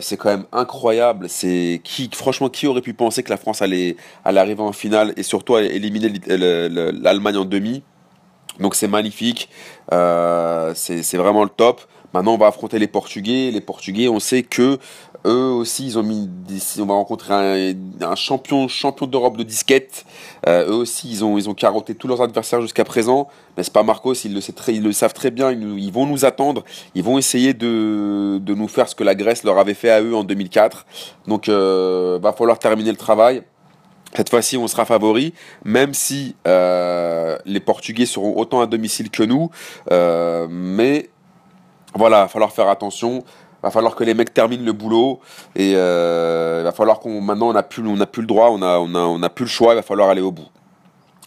c'est 0.01 0.17
quand 0.17 0.31
même 0.31 0.47
incroyable. 0.53 1.29
C'est 1.29 1.81
franchement, 2.13 2.49
qui 2.49 2.67
aurait 2.67 2.83
pu 2.83 2.93
penser 2.93 3.23
que 3.23 3.31
la 3.31 3.37
France 3.37 3.63
allait, 3.63 3.97
allait 4.25 4.41
arriver 4.41 4.63
en 4.63 4.73
finale 4.73 5.15
et 5.17 5.23
surtout 5.23 5.57
éliminer 5.57 6.13
l'Allemagne 6.27 7.37
en 7.37 7.45
demi? 7.45 7.83
Donc 8.61 8.75
c'est 8.75 8.89
magnifique. 8.89 9.49
c'est 9.91 11.17
vraiment 11.17 11.45
le 11.45 11.51
top. 11.51 11.83
Maintenant, 12.13 12.35
on 12.35 12.39
va 12.39 12.49
affronter 12.49 12.79
les 12.79 12.89
Portugais. 12.89 13.51
Les 13.53 13.61
Portugais, 13.61 14.09
on 14.09 14.19
sait 14.19 14.43
que 14.43 14.79
eux 15.27 15.51
aussi, 15.51 15.87
ils 15.87 15.99
ont 15.99 16.03
mis, 16.03 16.29
on 16.79 16.87
va 16.87 16.95
rencontrer 16.95 17.77
un, 18.01 18.15
champion, 18.17 18.69
champion 18.69 19.07
d'Europe 19.07 19.37
de 19.37 19.43
disquette. 19.43 20.05
Euh, 20.49 20.69
eux 20.71 20.75
aussi, 20.75 21.11
ils 21.11 21.25
ont, 21.25 21.37
ils 21.37 21.49
ont 21.49 21.55
carotté 21.55 21.95
tous 21.95 22.09
leurs 22.09 22.23
adversaires 22.23 22.63
jusqu'à 22.63 22.85
présent. 22.85 23.29
C'est 23.59 23.73
pas 23.73 23.83
Marcos, 23.83 24.15
ils 24.25 24.35
le, 24.35 24.41
ils 24.69 24.83
le 24.83 24.93
savent 24.93 25.13
très 25.13 25.31
bien. 25.31 25.53
Ils, 25.53 25.93
vont 25.93 26.07
nous 26.07 26.25
attendre. 26.25 26.65
Ils 26.95 27.05
vont 27.05 27.19
essayer 27.19 27.53
de, 27.53 28.39
de, 28.39 28.55
nous 28.55 28.69
faire 28.69 28.89
ce 28.89 28.95
que 28.95 29.05
la 29.05 29.15
Grèce 29.15 29.45
leur 29.45 29.59
avait 29.59 29.75
fait 29.75 29.91
à 29.91 30.01
eux 30.01 30.15
en 30.15 30.25
2004. 30.25 30.87
Donc, 31.27 31.49
euh, 31.49 32.19
va 32.21 32.33
falloir 32.33 32.59
terminer 32.59 32.91
le 32.91 32.97
travail. 32.97 33.43
Cette 34.15 34.29
fois-ci, 34.29 34.57
on 34.57 34.67
sera 34.67 34.85
favori, 34.85 35.35
même 35.65 35.95
si 35.95 36.35
euh, 36.47 37.39
les 37.45 37.61
Portugais 37.61 38.07
seront 38.07 38.37
autant 38.37 38.61
à 38.61 38.67
domicile 38.67 39.11
que 39.11 39.23
nous. 39.23 39.51
Euh, 39.93 40.49
mais 40.51 41.11
voilà, 41.95 42.19
il 42.19 42.23
va 42.23 42.29
falloir 42.29 42.53
faire 42.53 42.69
attention. 42.69 43.19
Il 43.19 43.63
va 43.65 43.71
falloir 43.71 43.95
que 43.95 44.05
les 44.05 44.15
mecs 44.15 44.33
terminent 44.33 44.65
le 44.65 44.73
boulot 44.73 45.21
et 45.55 45.75
euh, 45.77 46.61
il 46.61 46.65
va 46.65 46.73
falloir 46.73 46.99
qu'on 46.99 47.21
maintenant 47.21 47.51
on 47.51 47.53
n'a 47.53 47.63
plus 47.63 47.83
le 47.83 48.27
droit, 48.27 48.49
on 48.51 49.23
a 49.23 49.29
plus 49.29 49.45
le 49.45 49.51
choix, 49.51 49.75
il 49.75 49.77
va 49.77 49.83
falloir 49.83 50.09
aller 50.09 50.23
au 50.23 50.33
bout. 50.33 50.49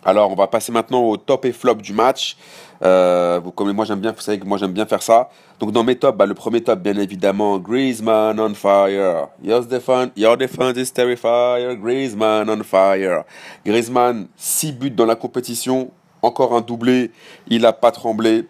Alors 0.05 0.31
on 0.31 0.35
va 0.35 0.47
passer 0.47 0.71
maintenant 0.71 1.03
au 1.03 1.17
top 1.17 1.45
et 1.45 1.51
flop 1.51 1.75
du 1.75 1.94
match. 1.94 2.35
Euh, 2.83 3.39
vous 3.41 3.51
comme 3.51 3.71
moi 3.71 3.85
j'aime 3.85 4.00
bien, 4.00 4.11
vous 4.11 4.19
savez 4.19 4.39
que 4.39 4.45
moi 4.45 4.57
j'aime 4.57 4.73
bien 4.73 4.85
faire 4.85 5.01
ça. 5.01 5.29
Donc 5.59 5.71
dans 5.71 5.83
mes 5.83 5.95
tops, 5.95 6.17
bah, 6.17 6.25
le 6.25 6.33
premier 6.33 6.61
top 6.61 6.79
bien 6.79 6.97
évidemment 6.97 7.57
Griezmann 7.57 8.39
on 8.39 8.53
fire. 8.53 9.29
Your 9.41 9.65
defense, 9.65 10.09
your 10.17 10.38
is 10.75 10.91
terrifier. 10.91 11.77
Griezmann 11.81 12.50
on 12.50 12.63
fire. 12.63 13.23
Griezmann 13.65 14.27
6 14.35 14.73
buts 14.73 14.91
dans 14.91 15.05
la 15.05 15.15
compétition, 15.15 15.91
encore 16.21 16.53
un 16.55 16.61
doublé, 16.61 17.11
il 17.47 17.65
a 17.65 17.73
pas 17.73 17.91
tremblé. 17.91 18.45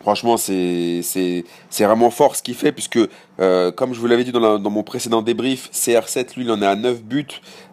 Franchement, 0.00 0.38
c'est 0.38 1.44
vraiment 1.78 2.10
fort 2.10 2.34
ce 2.34 2.42
qu'il 2.42 2.54
fait, 2.54 2.72
puisque, 2.72 2.98
euh, 3.38 3.70
comme 3.70 3.92
je 3.92 4.00
vous 4.00 4.06
l'avais 4.06 4.24
dit 4.24 4.32
dans, 4.32 4.58
dans, 4.58 4.70
mon 4.70 4.82
précédent 4.82 5.20
débrief, 5.20 5.68
CR7, 5.72 6.36
lui, 6.36 6.44
il 6.44 6.50
en 6.50 6.62
est 6.62 6.66
à 6.66 6.74
9 6.74 7.02
buts, 7.02 7.26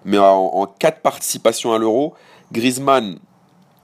mais 0.03 0.17
en, 0.17 0.25
en 0.25 0.65
4 0.65 0.99
participations 0.99 1.73
à 1.73 1.77
l'Euro. 1.77 2.15
Griezmann, 2.51 3.19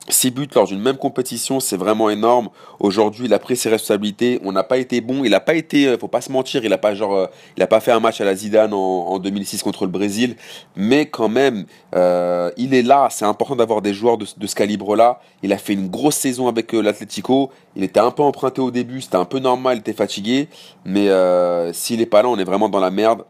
6 0.09 0.31
buts 0.31 0.49
lors 0.53 0.67
d'une 0.67 0.81
même 0.81 0.97
compétition, 0.97 1.59
c'est 1.59 1.77
vraiment 1.77 2.09
énorme. 2.09 2.49
Aujourd'hui, 2.79 3.25
il 3.25 3.33
a 3.33 3.39
pris 3.39 3.55
ses 3.55 3.69
responsabilités. 3.69 4.39
On 4.43 4.51
n'a 4.51 4.63
pas 4.63 4.77
été 4.77 4.99
bon. 4.99 5.23
Il 5.23 5.31
n'a 5.31 5.39
pas 5.39 5.55
été, 5.55 5.87
euh, 5.87 5.97
faut 5.97 6.09
pas 6.09 6.19
se 6.19 6.31
mentir, 6.31 6.63
il 6.63 6.69
n'a 6.69 6.77
pas 6.77 6.93
euh, 6.93 7.27
il 7.57 7.65
pas 7.67 7.79
fait 7.79 7.91
un 7.91 8.01
match 8.01 8.19
à 8.19 8.25
la 8.25 8.35
Zidane 8.35 8.73
en, 8.73 9.17
2006 9.19 9.63
contre 9.63 9.85
le 9.85 9.91
Brésil. 9.91 10.35
Mais 10.75 11.05
quand 11.05 11.29
même, 11.29 11.65
euh, 11.95 12.51
il 12.57 12.73
est 12.73 12.81
là. 12.81 13.07
C'est 13.11 13.25
important 13.25 13.55
d'avoir 13.55 13.81
des 13.81 13.93
joueurs 13.93 14.17
de, 14.17 14.25
ce 14.25 14.55
calibre-là. 14.55 15.21
Il 15.41 15.53
a 15.53 15.57
fait 15.57 15.73
une 15.73 15.87
grosse 15.87 16.17
saison 16.17 16.47
avec 16.47 16.73
l'Atlético. 16.73 17.51
Il 17.75 17.83
était 17.83 18.01
un 18.01 18.11
peu 18.11 18.23
emprunté 18.23 18.59
au 18.59 18.71
début. 18.71 19.01
C'était 19.01 19.15
un 19.15 19.25
peu 19.25 19.39
normal. 19.39 19.77
Il 19.77 19.79
était 19.79 19.93
fatigué. 19.93 20.49
Mais 20.85 21.07
s'il 21.73 22.01
est 22.01 22.05
pas 22.05 22.23
là, 22.23 22.29
on 22.29 22.37
est 22.37 22.43
vraiment 22.43 22.67
dans 22.67 22.79
la 22.79 22.91
merde. 22.91 23.23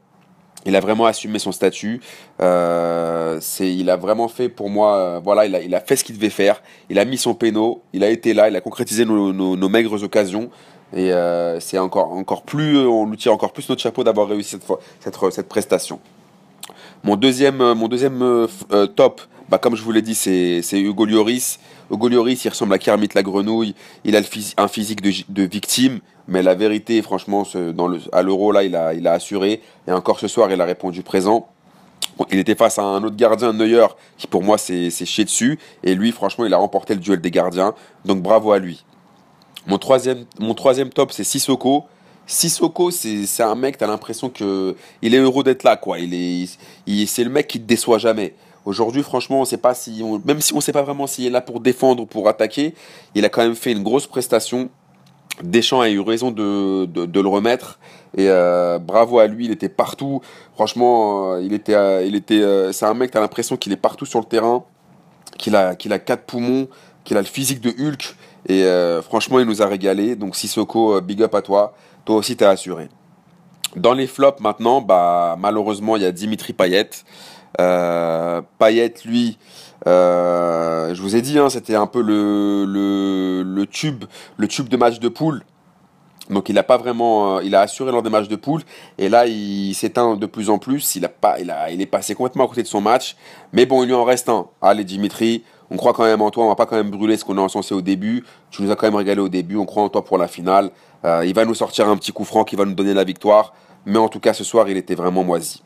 Il 0.66 0.76
a 0.76 0.80
vraiment 0.80 1.06
assumé 1.06 1.40
son 1.40 1.52
statut. 1.52 2.02
Euh, 2.42 3.40
il 3.60 3.90
a 3.90 3.98
vraiment 3.98 4.28
fait 4.28 4.50
pour 4.50 4.70
moi, 4.70 4.96
euh, 4.96 5.20
voilà, 5.24 5.46
il 5.46 5.76
a, 5.76 5.80
fait 5.82 5.96
ce 5.96 6.04
qu'il 6.04 6.16
devait 6.16 6.30
faire. 6.30 6.62
Il 6.90 7.00
a 7.00 7.06
mis 7.06 7.18
son 7.18 7.34
péno, 7.34 7.82
il 7.94 8.04
a 8.04 8.10
été 8.10 8.34
là, 8.34 8.50
il 8.50 8.56
a 8.56 8.62
concrétisé 8.62 9.06
nos, 9.06 9.70
maigres 9.70 10.04
occasions. 10.04 10.50
Et 10.96 11.12
euh, 11.12 11.60
c'est 11.60 11.80
encore, 11.80 12.12
encore 12.12 12.44
plus, 12.44 12.78
on 12.78 13.10
lui 13.10 13.18
tire 13.18 13.34
encore 13.34 13.52
plus 13.52 13.68
notre 13.68 13.82
chapeau 13.82 14.04
d'avoir 14.04 14.28
réussi 14.28 14.52
cette, 14.52 14.64
cette, 15.00 15.32
cette 15.32 15.50
prestation. 15.50 16.00
Mon 17.04 17.16
deuxième, 17.16 17.74
mon 17.74 17.88
deuxième 17.88 18.48
top, 18.96 19.22
bah, 19.50 19.58
comme 19.58 19.76
je 19.76 19.84
vous 19.84 19.92
l'ai 19.92 20.02
dit, 20.02 20.16
c'est, 20.16 20.62
c'est 20.62 20.80
Hugo 20.80 21.06
Lloris. 21.06 21.60
Hugo 21.94 22.10
Lloris, 22.10 22.44
il 22.44 22.50
ressemble 22.50 22.74
à 22.74 22.80
Kermit 22.80 23.10
la 23.14 23.24
grenouille. 23.24 23.76
Il 24.04 24.16
a 24.16 24.22
un 24.58 24.68
physique 24.68 25.02
de, 25.02 25.44
victime. 25.44 26.00
Mais 26.28 26.42
la 26.42 26.56
vérité, 26.56 27.02
franchement, 27.02 27.44
à 28.12 28.22
l'euro, 28.24 28.52
là, 28.52 28.64
il 28.64 28.76
a, 28.76 29.12
assuré. 29.12 29.62
Et 29.88 29.92
encore 29.92 30.20
ce 30.20 30.28
soir, 30.28 30.52
il 30.52 30.60
a 30.60 30.66
répondu 30.66 31.04
présent. 31.04 31.48
Il 32.32 32.40
était 32.40 32.56
face 32.56 32.80
à 32.80 32.84
un 32.84 33.04
autre 33.04 33.16
gardien, 33.16 33.54
Neuer, 33.54 33.88
qui 34.18 34.28
pour 34.28 34.44
moi 34.44 34.58
s'est 34.58 34.90
chié 34.90 35.24
dessus. 35.24 35.60
Et 35.84 35.96
lui, 35.96 36.12
franchement, 36.12 36.46
il 36.46 36.54
a 36.54 36.58
remporté 36.58 36.94
le 36.94 37.00
duel 37.00 37.22
des 37.22 37.32
gardiens. 37.32 37.74
Donc 38.06 38.22
bravo 38.22 38.52
à 38.52 38.60
lui. 38.60 38.84
Mon 39.68 39.78
troisième, 39.78 40.26
mon 40.40 40.54
troisième 40.54 40.90
top, 40.90 41.12
c'est 41.12 41.24
Sissoko. 41.24 41.86
Sissoko, 42.26 42.92
c'est 42.92 43.44
un 43.44 43.56
mec, 43.56 43.78
t'as 43.78 43.88
l'impression 43.88 44.30
que 44.30 44.76
il 45.02 45.14
est 45.14 45.20
heureux 45.20 45.44
d'être 45.44 45.64
là, 45.64 45.76
quoi. 45.76 46.00
Il 46.00 46.14
est, 46.14 47.06
c'est 47.06 47.24
le 47.24 47.30
mec 47.30 47.48
qui 47.48 47.60
te 47.60 47.66
déçoit 47.66 47.98
jamais. 47.98 48.34
Aujourd'hui, 48.66 49.04
franchement, 49.04 49.42
on 49.42 49.46
sait 49.46 49.58
pas 49.58 49.74
si, 49.74 50.02
même 50.26 50.40
si 50.40 50.54
on 50.54 50.62
sait 50.62 50.72
pas 50.72 50.84
vraiment 50.84 51.06
s'il 51.06 51.26
est 51.26 51.30
là 51.30 51.42
pour 51.42 51.60
défendre 51.60 52.04
ou 52.04 52.06
pour 52.06 52.30
attaquer, 52.30 52.74
il 53.14 53.26
a 53.26 53.30
quand 53.30 53.42
même 53.42 53.56
fait 53.56 53.74
une 53.74 53.84
grosse 53.84 54.08
prestation. 54.08 54.70
Deschamps 55.42 55.82
a 55.82 55.90
eu 55.90 56.00
raison 56.00 56.32
de, 56.32 56.88
le 56.96 57.28
remettre 57.28 57.80
et 58.16 58.30
euh, 58.30 58.78
bravo 58.80 59.20
à 59.20 59.28
lui, 59.28 59.46
il 59.46 59.52
était 59.52 59.70
partout. 59.70 60.22
Franchement, 60.54 61.34
euh, 61.34 61.42
il 61.42 61.54
était, 61.54 61.74
euh, 61.74 62.06
il 62.06 62.16
était, 62.16 62.72
c'est 62.72 62.86
un 62.86 62.94
mec, 62.94 63.12
t'as 63.12 63.20
l'impression 63.20 63.58
qu'il 63.58 63.74
est 63.74 63.78
partout 63.78 64.06
sur 64.06 64.20
le 64.20 64.26
terrain, 64.26 64.64
qu'il 65.38 65.56
a, 65.56 65.76
qu'il 65.76 65.92
a 65.92 66.00
quatre 66.00 66.26
poumons, 66.26 66.68
qu'il 67.04 67.18
a 67.18 67.22
le 67.22 67.28
physique 67.28 67.60
de 67.62 67.70
Hulk 67.70 68.16
et 68.48 68.66
franchement, 69.02 69.40
il 69.40 69.46
nous 69.46 69.62
a 69.62 69.68
régalé. 69.68 70.16
Donc 70.16 70.36
Sissoko, 70.36 71.02
big 71.02 71.22
up 71.24 71.34
à 71.36 71.42
toi. 71.42 71.74
Toi 72.06 72.18
aussi, 72.18 72.38
t'as 72.38 72.50
assuré. 72.50 72.90
Dans 73.76 73.94
les 73.94 74.06
flops 74.06 74.40
maintenant, 74.40 74.82
bah 74.82 75.36
malheureusement, 75.40 75.96
il 75.96 76.04
y 76.04 76.06
a 76.06 76.12
Dimitri 76.12 76.54
Payet. 76.54 76.90
Payet, 77.58 78.94
lui, 79.06 79.38
euh, 79.88 80.94
je 80.94 81.02
vous 81.02 81.16
ai 81.16 81.22
dit, 81.22 81.40
hein, 81.40 81.50
c'était 81.50 81.76
un 81.76 81.88
peu 81.88 82.02
le, 82.02 83.66
tube, 83.66 84.06
le 84.38 84.48
tube 84.48 84.70
de 84.70 84.78
match 84.78 85.00
de 85.00 85.10
poule. 85.10 85.44
Donc 86.30 86.48
il 86.48 86.58
a 86.58 86.64
pas 86.64 86.78
vraiment, 86.78 87.38
euh, 87.38 87.44
il 87.44 87.54
a 87.54 87.60
assuré 87.60 87.92
lors 87.92 88.02
des 88.02 88.10
matchs 88.10 88.30
de 88.30 88.38
poule 88.38 88.62
et 88.98 89.10
là 89.10 89.28
il 89.28 89.74
s'éteint 89.74 90.16
de 90.16 90.26
plus 90.26 90.50
en 90.50 90.58
plus. 90.58 90.96
Il 90.96 91.06
pas, 91.20 91.38
il 91.42 91.52
a, 91.52 91.70
il 91.70 91.82
est 91.82 91.86
passé 91.86 92.16
complètement 92.16 92.46
à 92.46 92.48
côté 92.48 92.64
de 92.64 92.68
son 92.68 92.80
match. 92.80 93.18
Mais 93.52 93.66
bon, 93.66 93.84
il 93.84 93.88
lui 93.88 93.94
en 93.94 94.06
reste 94.06 94.30
un. 94.30 94.48
Allez 94.62 94.86
Dimitri, 94.86 95.44
on 95.70 95.76
croit 95.76 95.92
quand 95.92 96.06
même 96.06 96.22
en 96.22 96.32
toi. 96.32 96.46
On 96.46 96.48
va 96.48 96.56
pas 96.56 96.66
quand 96.66 96.78
même 96.78 96.92
brûler 96.92 97.18
ce 97.18 97.26
qu'on 97.26 97.38
a 97.38 97.42
encensé 97.42 97.76
au 97.76 97.82
début. 97.82 98.24
Tu 98.52 98.64
nous 98.64 98.72
as 98.72 98.78
quand 98.78 98.88
même 98.88 98.96
régalé 98.96 99.20
au 99.20 99.28
début. 99.28 99.58
On 99.58 99.66
croit 99.66 99.84
en 99.84 99.90
toi 99.90 100.06
pour 100.06 100.18
la 100.18 100.30
finale. 100.30 100.72
Euh, 101.04 101.26
il 101.26 101.34
va 101.34 101.44
nous 101.44 101.56
sortir 101.56 101.90
un 101.90 101.98
petit 101.98 102.14
coup 102.14 102.24
franc 102.24 102.46
qui 102.46 102.56
va 102.56 102.64
nous 102.64 102.74
donner 102.74 102.94
la 102.94 103.04
victoire. 103.04 103.54
Mais 103.86 104.00
en 104.00 104.08
tout 104.08 104.22
cas, 104.22 104.32
ce 104.32 104.46
soir, 104.46 104.70
il 104.70 104.78
était 104.78 104.96
vraiment 104.96 105.26
moisi 105.26 105.62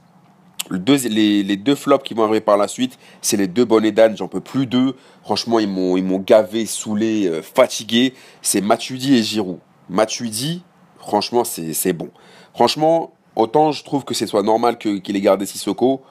les, 0.69 1.57
deux 1.57 1.75
flops 1.75 2.03
qui 2.03 2.13
vont 2.13 2.23
arriver 2.23 2.41
par 2.41 2.57
la 2.57 2.67
suite, 2.67 2.97
c'est 3.21 3.37
les 3.37 3.47
deux 3.47 3.65
bonnets 3.65 3.91
d'âne, 3.91 4.17
j'en 4.17 4.27
peux 4.27 4.41
plus 4.41 4.65
d'eux. 4.65 4.95
Franchement, 5.23 5.59
ils 5.59 5.67
m'ont, 5.67 6.19
gavé, 6.19 6.65
saoulé, 6.65 7.27
euh, 7.27 7.41
fatigué. 7.41 8.13
C'est 8.41 8.61
Matuidi 8.61 9.15
et 9.15 9.23
Giroud. 9.23 9.59
Matuidi, 9.89 10.63
franchement, 10.99 11.43
c'est 11.43 11.93
bon. 11.93 12.09
Franchement, 12.53 13.13
autant 13.35 13.71
je 13.71 13.83
trouve 13.83 14.03
que 14.03 14.13
ce 14.13 14.25
soit 14.25 14.43
normal 14.43 14.77
qu'il 14.77 15.15
ait 15.15 15.21
gardé 15.21 15.45
Sissoko, 15.45 16.01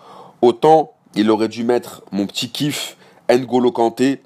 autant 0.41 0.93
il 1.15 1.31
aurait 1.31 1.49
dû 1.49 1.65
mettre 1.65 2.03
mon 2.13 2.27
petit 2.27 2.51
kiff 2.51 2.97
N'Golo 3.29 3.73
Kanté 3.73 4.23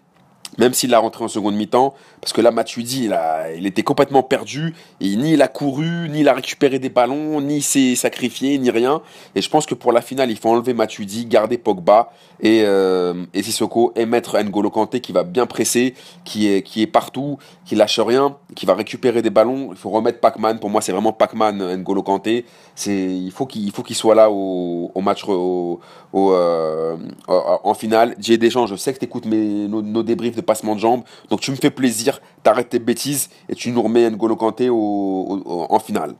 même 0.58 0.74
s'il 0.74 0.94
a 0.94 0.98
rentré 0.98 1.24
en 1.24 1.28
seconde 1.28 1.54
mi-temps, 1.54 1.94
parce 2.20 2.32
que 2.32 2.40
là, 2.40 2.50
Matuidi, 2.50 3.04
il, 3.04 3.18
il 3.56 3.66
était 3.66 3.82
complètement 3.82 4.22
perdu, 4.22 4.74
ni 5.00 5.32
il 5.32 5.42
a 5.42 5.48
couru, 5.48 6.08
ni 6.08 6.20
il 6.20 6.28
a 6.28 6.34
récupéré 6.34 6.78
des 6.78 6.90
ballons, 6.90 7.40
ni 7.40 7.62
s'est 7.62 7.94
sacrifié, 7.94 8.58
ni 8.58 8.70
rien. 8.70 9.00
Et 9.34 9.40
je 9.40 9.48
pense 9.48 9.66
que 9.66 9.74
pour 9.74 9.92
la 9.92 10.02
finale, 10.02 10.30
il 10.30 10.36
faut 10.36 10.50
enlever 10.50 10.74
Matuidi, 10.74 11.26
garder 11.26 11.56
Pogba 11.58 12.12
et, 12.40 12.62
euh, 12.64 13.14
et 13.32 13.42
Sissoko, 13.42 13.92
et 13.96 14.06
mettre 14.06 14.38
N'Golo 14.38 14.70
Kanté 14.70 15.00
qui 15.00 15.12
va 15.12 15.22
bien 15.22 15.46
presser, 15.46 15.94
qui 16.24 16.48
est, 16.48 16.62
qui 16.62 16.82
est 16.82 16.86
partout, 16.86 17.38
qui 17.64 17.74
lâche 17.74 18.00
rien, 18.00 18.36
qui 18.54 18.66
va 18.66 18.74
récupérer 18.74 19.22
des 19.22 19.30
ballons. 19.30 19.68
Il 19.70 19.76
faut 19.76 19.90
remettre 19.90 20.20
Pac-Man, 20.20 20.58
pour 20.58 20.70
moi, 20.70 20.80
c'est 20.80 20.92
vraiment 20.92 21.12
Pac-Man, 21.12 21.76
N'Golo 21.76 22.02
Kanté. 22.02 22.44
Il 22.86 23.30
faut 23.32 23.46
qu'il 23.46 23.96
soit 23.96 24.14
là 24.14 24.30
au, 24.30 25.00
match, 25.00 25.24
au, 25.26 25.80
euh, 26.14 26.96
en 27.28 27.74
finale. 27.74 28.14
J'ai 28.18 28.38
Deschamps, 28.38 28.66
je 28.66 28.76
sais 28.76 28.92
que 28.92 28.98
tu 28.98 29.04
écoutes 29.04 29.26
nos, 29.26 29.82
nos 29.82 30.02
débriefs 30.02 30.36
de 30.36 30.40
passement 30.40 30.74
de 30.74 30.80
jambes. 30.80 31.02
Donc 31.28 31.40
tu 31.40 31.50
me 31.50 31.56
fais 31.56 31.70
plaisir, 31.70 32.09
t'arrêtes 32.42 32.70
tes 32.70 32.78
bêtises 32.78 33.28
et 33.48 33.54
tu 33.54 33.70
nous 33.70 33.82
remets 33.82 34.10
N'Golo 34.10 34.36
Kanté 34.36 34.68
en 34.70 35.78
finale. 35.78 36.14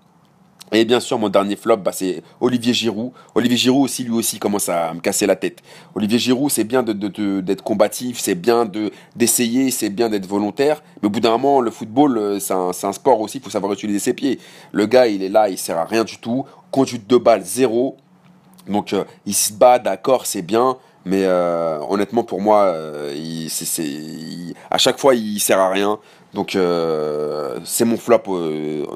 Et 0.73 0.85
bien 0.85 1.01
sûr, 1.01 1.19
mon 1.19 1.29
dernier 1.29 1.57
flop, 1.57 1.79
bah, 1.79 1.91
c'est 1.93 2.23
Olivier 2.41 2.73
Giroud. 2.73 3.11
Olivier 3.35 3.57
Giroud 3.57 3.85
aussi, 3.85 4.05
lui 4.05 4.13
aussi, 4.13 4.39
commence 4.39 4.69
à 4.69 4.95
me 4.95 5.01
casser 5.01 5.27
la 5.27 5.35
tête. 5.35 5.63
Olivier 5.97 6.19
Giroud, 6.19 6.49
c'est 6.51 6.65
bien 6.65 6.85
d'être 6.85 7.63
combatif, 7.63 8.21
c'est 8.21 8.37
bien 8.37 8.71
d'essayer, 9.17 9.73
c'est 9.73 9.91
bien 9.91 10.09
d'être 10.09 10.27
volontaire. 10.27 10.83
Mais 11.03 11.09
au 11.09 11.11
bout 11.11 11.19
d'un 11.19 11.31
moment, 11.33 11.61
le 11.61 11.73
football, 11.73 12.19
euh, 12.19 12.39
c'est 12.39 12.55
un, 12.55 12.93
sport 12.93 13.21
aussi, 13.21 13.39
il 13.39 13.43
faut 13.43 13.51
savoir 13.51 13.73
utiliser 13.73 13.99
ses 13.99 14.15
pieds. 14.15 14.39
Le 14.71 14.87
gars, 14.87 15.09
il 15.09 15.23
est 15.25 15.29
là, 15.29 15.49
il 15.49 15.59
sert 15.59 15.77
à 15.77 15.85
rien 15.85 16.05
du 16.05 16.19
tout. 16.19 16.45
Conduite 16.71 17.09
de 17.09 17.17
balle, 17.17 17.43
zéro. 17.43 17.97
Donc, 18.69 18.93
euh, 18.93 19.03
il 19.27 19.35
se 19.35 19.53
bat, 19.53 19.81
d'accord, 19.81 20.25
c'est 20.25 20.43
bien. 20.43 20.77
Mais 21.05 21.25
euh, 21.25 21.79
honnêtement, 21.89 22.25
pour 22.25 22.41
moi, 22.41 22.65
euh, 22.65 23.49
à 24.71 24.79
chaque 24.79 24.99
fois, 24.99 25.15
il 25.15 25.41
sert 25.41 25.59
à 25.59 25.71
rien. 25.71 25.99
Donc, 26.35 26.55
euh, 26.55 27.59
c'est 27.65 27.85
mon 27.85 27.97
flop, 27.97 28.23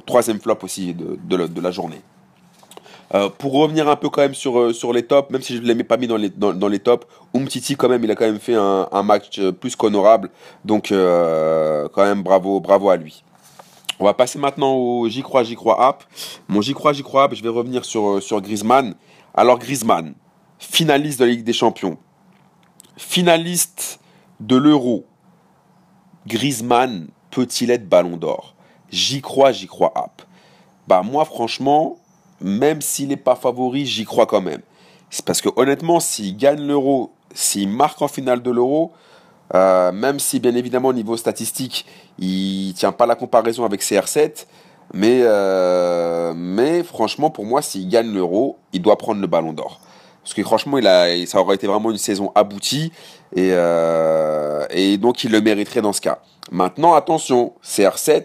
troisième 0.07 0.39
flop 0.39 0.59
aussi 0.63 0.95
de, 0.95 1.61
la, 1.61 1.71
journée. 1.71 2.01
pour 3.39 3.55
revenir 3.55 3.89
un 3.89 3.97
peu 3.97 4.09
quand 4.11 4.21
même 4.21 4.35
sur, 4.35 4.93
les 4.93 5.03
tops, 5.03 5.31
même 5.31 5.43
si 5.43 5.57
je 5.57 5.63
ne 5.63 5.67
l'ai 5.67 5.85
pas 5.85 5.97
mis 5.97 6.07
dans 6.07 6.17
les, 6.69 6.79
tops, 6.79 7.07
Umtiti 7.35 7.75
quand 7.77 7.89
même, 7.89 8.05
il 8.05 8.11
a 8.11 8.15
quand 8.15 8.27
même 8.27 8.39
fait 8.39 8.55
un, 8.55 8.87
un 8.93 9.03
match 9.03 9.41
plus 9.61 9.75
qu'honorable. 9.75 10.31
Donc, 10.65 10.91
quand 10.91 12.05
même, 12.05 12.23
bravo, 12.23 12.61
bravo 12.61 12.91
à 12.91 12.97
lui. 12.97 13.25
On 13.99 14.05
va 14.05 14.15
passer 14.15 14.39
maintenant 14.39 14.75
au 14.75 15.09
J'y 15.09 15.23
crois, 15.23 15.45
J'y 15.45 15.55
crois 15.55 15.87
app. 15.87 16.05
Mon 16.49 16.61
J'y 16.61 16.75
crois, 16.75 16.93
J'y 16.93 17.03
crois 17.03 17.25
app, 17.25 17.35
je 17.35 17.43
vais 17.43 17.49
revenir 17.49 17.85
sur, 17.85 18.23
sur 18.23 18.41
Griezmann. 18.41 18.95
Alors, 19.35 19.59
Griezmann, 19.59 20.15
finaliste 20.59 21.19
de 21.21 21.25
la 21.25 21.31
Ligue 21.31 21.45
des 21.45 21.53
Champions, 21.53 21.99
finaliste 22.97 24.01
de 24.41 24.57
l'Euro, 24.57 25.05
Griezmann 26.27 27.09
peut-il 27.31 27.71
être 27.71 27.89
Ballon 27.89 28.17
d'Or? 28.17 28.55
J'y 28.91 29.21
crois, 29.21 29.53
j'y 29.53 29.67
crois 29.67 29.93
app. 29.95 30.23
Bah 30.87 31.03
moi 31.03 31.25
franchement, 31.25 31.99
même 32.41 32.81
s'il 32.81 33.09
n'est 33.09 33.17
pas 33.17 33.35
favori, 33.35 33.87
j'y 33.87 34.05
crois 34.05 34.27
quand 34.27 34.41
même. 34.41 34.61
C'est 35.11 35.25
parce 35.25 35.41
que 35.41 35.49
honnêtement, 35.57 36.01
s'il 36.01 36.37
gagne 36.37 36.61
l'Euro, 36.61 37.13
s'il 37.35 37.69
marque 37.69 38.01
en 38.03 38.09
finale 38.09 38.43
de 38.43 38.51
l'Euro, 38.51 38.93
euh, 39.55 39.93
même 39.93 40.19
si 40.19 40.41
bien 40.41 40.55
évidemment 40.55 40.89
au 40.89 40.93
niveau 40.93 41.17
statistique, 41.17 41.87
il 42.19 42.73
tient 42.75 42.93
pas 42.93 43.07
la 43.07 43.15
comparaison 43.15 43.65
avec 43.65 43.83
CR7, 43.83 44.47
mais, 44.93 45.21
euh, 45.23 46.33
mais 46.35 46.83
franchement 46.83 47.31
pour 47.31 47.45
moi, 47.45 47.63
s'il 47.63 47.89
gagne 47.89 48.13
l'Euro, 48.13 48.59
il 48.73 48.83
doit 48.83 48.97
prendre 48.97 49.21
le 49.21 49.27
Ballon 49.27 49.53
d'Or. 49.53 49.81
Parce 50.25 50.33
que 50.33 50.43
franchement, 50.43 50.79
il 50.79 50.87
a, 50.87 51.27
ça 51.27 51.39
aurait 51.39 51.55
été 51.55 51.67
vraiment 51.67 51.91
une 51.91 51.99
saison 51.99 52.33
aboutie. 52.35 52.93
Et, 53.37 53.51
euh, 53.53 54.67
donc, 54.97 55.23
il 55.23 55.31
le 55.31 55.43
mériterait 55.43 55.83
dans 55.83 55.93
ce 55.93 56.01
cas. 56.01 56.21
Maintenant, 56.51 56.95
attention, 56.95 57.53
CR7, 57.63 58.25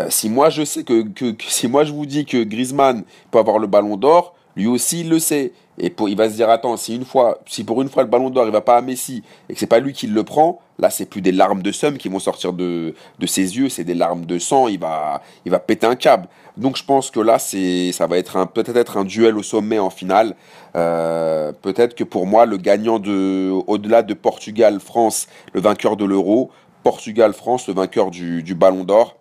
euh, 0.00 0.06
si 0.10 0.28
moi 0.28 0.50
je 0.50 0.64
sais 0.64 0.82
que, 0.82 1.04
si 1.48 1.68
moi 1.68 1.84
je 1.84 1.92
vous 1.92 2.04
dis 2.04 2.24
que 2.24 2.42
Griezmann 2.42 3.04
peut 3.30 3.38
avoir 3.38 3.60
le 3.60 3.68
ballon 3.68 3.96
d'or, 3.96 4.34
lui 4.56 4.66
aussi 4.66 5.00
il 5.00 5.08
le 5.08 5.20
sait. 5.20 5.52
Et 5.78 5.92
il 6.06 6.16
va 6.16 6.30
se 6.30 6.34
dire 6.34 6.50
attends, 6.50 6.76
si 6.76 6.94
une 6.94 7.04
fois, 7.04 7.38
si 7.46 7.64
pour 7.64 7.82
une 7.82 7.88
fois 7.88 8.04
le 8.04 8.08
ballon 8.08 8.30
d'or 8.30 8.46
il 8.46 8.52
va 8.52 8.60
pas 8.60 8.76
à 8.76 8.80
Messi 8.80 9.22
et 9.48 9.54
que 9.54 9.58
c'est 9.58 9.66
pas 9.66 9.80
lui 9.80 9.92
qui 9.92 10.06
le 10.06 10.22
prend, 10.22 10.60
là 10.78 10.88
c'est 10.88 11.06
plus 11.06 11.20
des 11.20 11.32
larmes 11.32 11.62
de 11.62 11.72
somme 11.72 11.98
qui 11.98 12.08
vont 12.08 12.20
sortir 12.20 12.52
de, 12.52 12.94
de 13.18 13.26
ses 13.26 13.56
yeux, 13.56 13.68
c'est 13.68 13.82
des 13.82 13.94
larmes 13.94 14.24
de 14.24 14.38
sang. 14.38 14.68
Il 14.68 14.78
va, 14.78 15.20
il 15.44 15.50
va 15.50 15.58
péter 15.58 15.86
un 15.86 15.96
câble. 15.96 16.28
Donc 16.56 16.76
je 16.76 16.84
pense 16.84 17.10
que 17.10 17.18
là, 17.18 17.40
c'est, 17.40 17.90
ça 17.90 18.06
va 18.06 18.18
être 18.18 18.36
un, 18.36 18.46
peut-être 18.46 18.96
un 18.96 19.04
duel 19.04 19.36
au 19.36 19.42
sommet 19.42 19.80
en 19.80 19.90
finale. 19.90 20.36
Euh, 20.76 21.52
peut-être 21.52 21.96
que 21.96 22.04
pour 22.04 22.26
moi, 22.26 22.46
le 22.46 22.56
gagnant 22.56 23.00
de, 23.00 23.50
au-delà 23.66 24.02
de 24.02 24.14
Portugal-France, 24.14 25.26
le 25.52 25.60
vainqueur 25.60 25.96
de 25.96 26.04
l'Euro, 26.04 26.50
Portugal-France, 26.84 27.66
le 27.66 27.74
vainqueur 27.74 28.12
du, 28.12 28.44
du 28.44 28.54
Ballon 28.54 28.84
d'Or. 28.84 29.16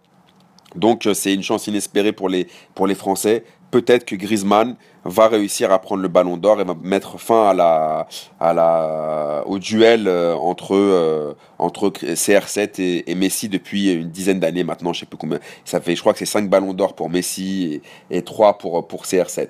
Donc 0.75 1.07
c'est 1.13 1.33
une 1.33 1.43
chance 1.43 1.65
inespérée 1.65 2.13
pour 2.13 2.29
les, 2.29 2.47
pour 2.75 2.85
les 2.85 2.95
Français 2.95 3.43
peut-être 3.73 4.05
que 4.05 4.15
Griezmann 4.15 4.75
va 5.05 5.27
réussir 5.27 5.71
à 5.71 5.79
prendre 5.79 6.01
le 6.01 6.07
ballon 6.07 6.37
d'or 6.37 6.61
et 6.61 6.63
va 6.63 6.75
mettre 6.81 7.19
fin 7.19 7.49
à 7.49 7.53
la, 7.53 8.07
à 8.39 8.53
la, 8.53 9.43
au 9.45 9.59
duel 9.59 10.07
euh, 10.07 10.33
entre, 10.35 10.75
euh, 10.75 11.33
entre 11.59 11.89
CR7 11.89 13.03
et, 13.05 13.15
Messi 13.15 13.49
depuis 13.49 13.93
une 13.93 14.09
dizaine 14.09 14.39
d'années 14.39 14.63
maintenant. 14.63 14.93
Je 14.93 15.01
sais 15.01 15.05
plus 15.05 15.17
combien. 15.17 15.39
Ça 15.65 15.81
fait, 15.81 15.95
je 15.95 16.01
crois 16.01 16.13
que 16.13 16.19
c'est 16.19 16.25
5 16.25 16.49
ballons 16.49 16.73
d'or 16.73 16.95
pour 16.95 17.09
Messi 17.09 17.81
et, 18.09 18.17
et 18.17 18.21
3 18.21 18.57
pour, 18.57 18.87
pour 18.87 19.03
CR7. 19.03 19.49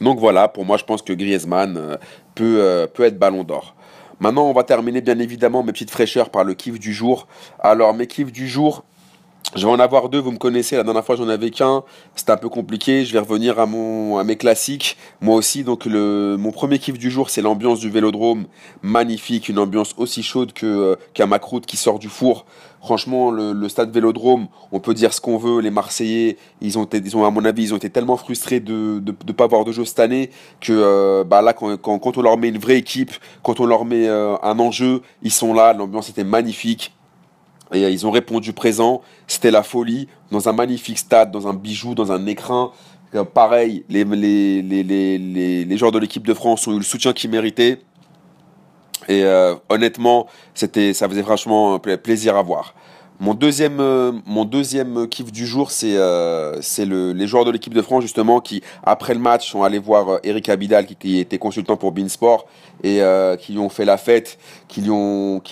Donc 0.00 0.18
voilà, 0.20 0.48
pour 0.48 0.64
moi, 0.64 0.76
je 0.76 0.84
pense 0.84 1.02
que 1.02 1.12
Griezmann 1.12 1.76
euh, 1.76 1.96
peut, 2.34 2.88
peut 2.94 3.04
être 3.04 3.18
ballon 3.18 3.44
d'or. 3.44 3.74
Maintenant, 4.20 4.48
on 4.48 4.52
va 4.52 4.64
terminer 4.64 5.00
bien 5.00 5.18
évidemment 5.18 5.62
mes 5.62 5.72
petites 5.72 5.90
fraîcheurs 5.90 6.30
par 6.30 6.44
le 6.44 6.54
kiff 6.54 6.78
du 6.78 6.92
jour. 6.92 7.28
Alors, 7.60 7.94
mes 7.94 8.06
kiffs 8.06 8.32
du 8.32 8.48
jour, 8.48 8.84
je 9.56 9.66
vais 9.66 9.72
en 9.72 9.78
avoir 9.78 10.10
deux, 10.10 10.18
vous 10.18 10.32
me 10.32 10.36
connaissez, 10.36 10.76
la 10.76 10.84
dernière 10.84 11.04
fois 11.04 11.16
j'en 11.16 11.28
avais 11.28 11.50
qu'un, 11.50 11.82
c'était 12.14 12.32
un 12.32 12.36
peu 12.36 12.50
compliqué, 12.50 13.06
je 13.06 13.12
vais 13.14 13.18
revenir 13.18 13.58
à, 13.58 13.64
mon, 13.64 14.18
à 14.18 14.24
mes 14.24 14.36
classiques, 14.36 14.98
moi 15.22 15.36
aussi, 15.36 15.64
donc 15.64 15.86
le, 15.86 16.36
mon 16.38 16.52
premier 16.52 16.78
kiff 16.78 16.98
du 16.98 17.10
jour 17.10 17.30
c'est 17.30 17.40
l'ambiance 17.40 17.80
du 17.80 17.88
Vélodrome, 17.88 18.44
magnifique, 18.82 19.48
une 19.48 19.58
ambiance 19.58 19.94
aussi 19.96 20.22
chaude 20.22 20.52
que 20.52 20.66
euh, 20.66 20.96
qu'un 21.14 21.26
macroute 21.26 21.64
qui 21.64 21.78
sort 21.78 21.98
du 21.98 22.08
four, 22.08 22.44
franchement 22.82 23.30
le, 23.30 23.68
stade 23.70 23.90
Vélodrome, 23.90 24.48
on 24.70 24.80
peut 24.80 24.92
dire 24.92 25.14
ce 25.14 25.20
qu'on 25.20 25.38
veut, 25.38 25.60
les 25.60 25.70
Marseillais, 25.70 26.36
ils 26.60 26.78
ont, 26.78 26.84
été, 26.84 26.98
ils 26.98 27.16
ont 27.16 27.24
à 27.24 27.30
mon 27.30 27.44
avis, 27.46 27.64
ils 27.64 27.74
ont 27.74 27.78
été 27.78 27.88
tellement 27.88 28.18
frustrés 28.18 28.60
de 28.60 29.02
ne 29.02 29.32
pas 29.32 29.44
avoir 29.44 29.64
de 29.64 29.72
jeu 29.72 29.86
cette 29.86 30.00
année, 30.00 30.28
que 30.60 30.72
euh, 30.74 31.24
bah 31.24 31.40
là 31.40 31.54
quand, 31.54 31.74
quand, 31.78 31.98
quand, 31.98 32.18
on 32.18 32.22
leur 32.22 32.36
met 32.36 32.48
une 32.48 32.58
vraie 32.58 32.76
équipe, 32.76 33.12
quand 33.42 33.60
on 33.60 33.66
leur 33.66 33.86
met 33.86 34.08
euh, 34.08 34.36
un 34.42 34.58
enjeu, 34.58 35.00
ils 35.22 35.32
sont 35.32 35.54
là, 35.54 35.72
l'ambiance 35.72 36.10
était 36.10 36.24
magnifique, 36.24 36.92
et 37.72 37.88
ils 37.88 38.06
ont 38.06 38.10
répondu 38.10 38.52
présent. 38.52 39.02
C'était 39.26 39.50
la 39.50 39.62
folie 39.62 40.08
dans 40.30 40.48
un 40.48 40.52
magnifique 40.52 40.98
stade, 40.98 41.30
dans 41.30 41.48
un 41.48 41.54
bijou, 41.54 41.94
dans 41.94 42.12
un 42.12 42.26
écrin. 42.26 42.72
Euh, 43.14 43.24
pareil, 43.24 43.84
les, 43.88 44.04
les, 44.04 44.62
les, 44.62 45.18
les, 45.64 45.76
joueurs 45.76 45.92
de 45.92 45.98
l'équipe 45.98 46.26
de 46.26 46.34
France 46.34 46.66
ont 46.66 46.72
eu 46.72 46.78
le 46.78 46.84
soutien 46.84 47.12
qu'ils 47.12 47.30
méritaient. 47.30 47.80
Et 49.08 49.24
euh, 49.24 49.54
honnêtement, 49.68 50.26
ça 50.54 50.68
faisait 50.68 51.22
franchement 51.22 51.78
plaisir 51.78 52.36
à 52.36 52.42
voir. 52.42 52.74
Mon 53.20 53.34
deuxième, 53.34 53.80
euh, 53.80 54.12
mon 54.26 54.44
deuxième 54.44 55.08
kiff 55.08 55.32
du 55.32 55.44
jour, 55.44 55.72
c'est 55.72 55.96
euh, 55.96 56.60
les 56.78 57.26
joueurs 57.26 57.44
de 57.44 57.50
l'équipe 57.50 57.74
de 57.74 57.82
France 57.82 58.02
justement 58.02 58.40
qui, 58.40 58.62
après 58.84 59.12
le 59.12 59.18
match, 59.18 59.50
sont 59.50 59.64
allés 59.64 59.80
voir 59.80 60.08
euh, 60.08 60.18
Eric 60.22 60.48
Abidal 60.48 60.86
qui, 60.86 61.18
était 61.18 61.38
consultant 61.38 61.76
pour 61.76 61.90
Beansport 61.90 62.46
et 62.84 63.00
qui 63.40 63.52
lui 63.52 63.58
ont 63.58 63.68
fait 63.68 63.84
la 63.84 63.96
fête, 63.96 64.38
qui 64.68 64.82
lui 64.82 64.90
ont, 64.90 65.42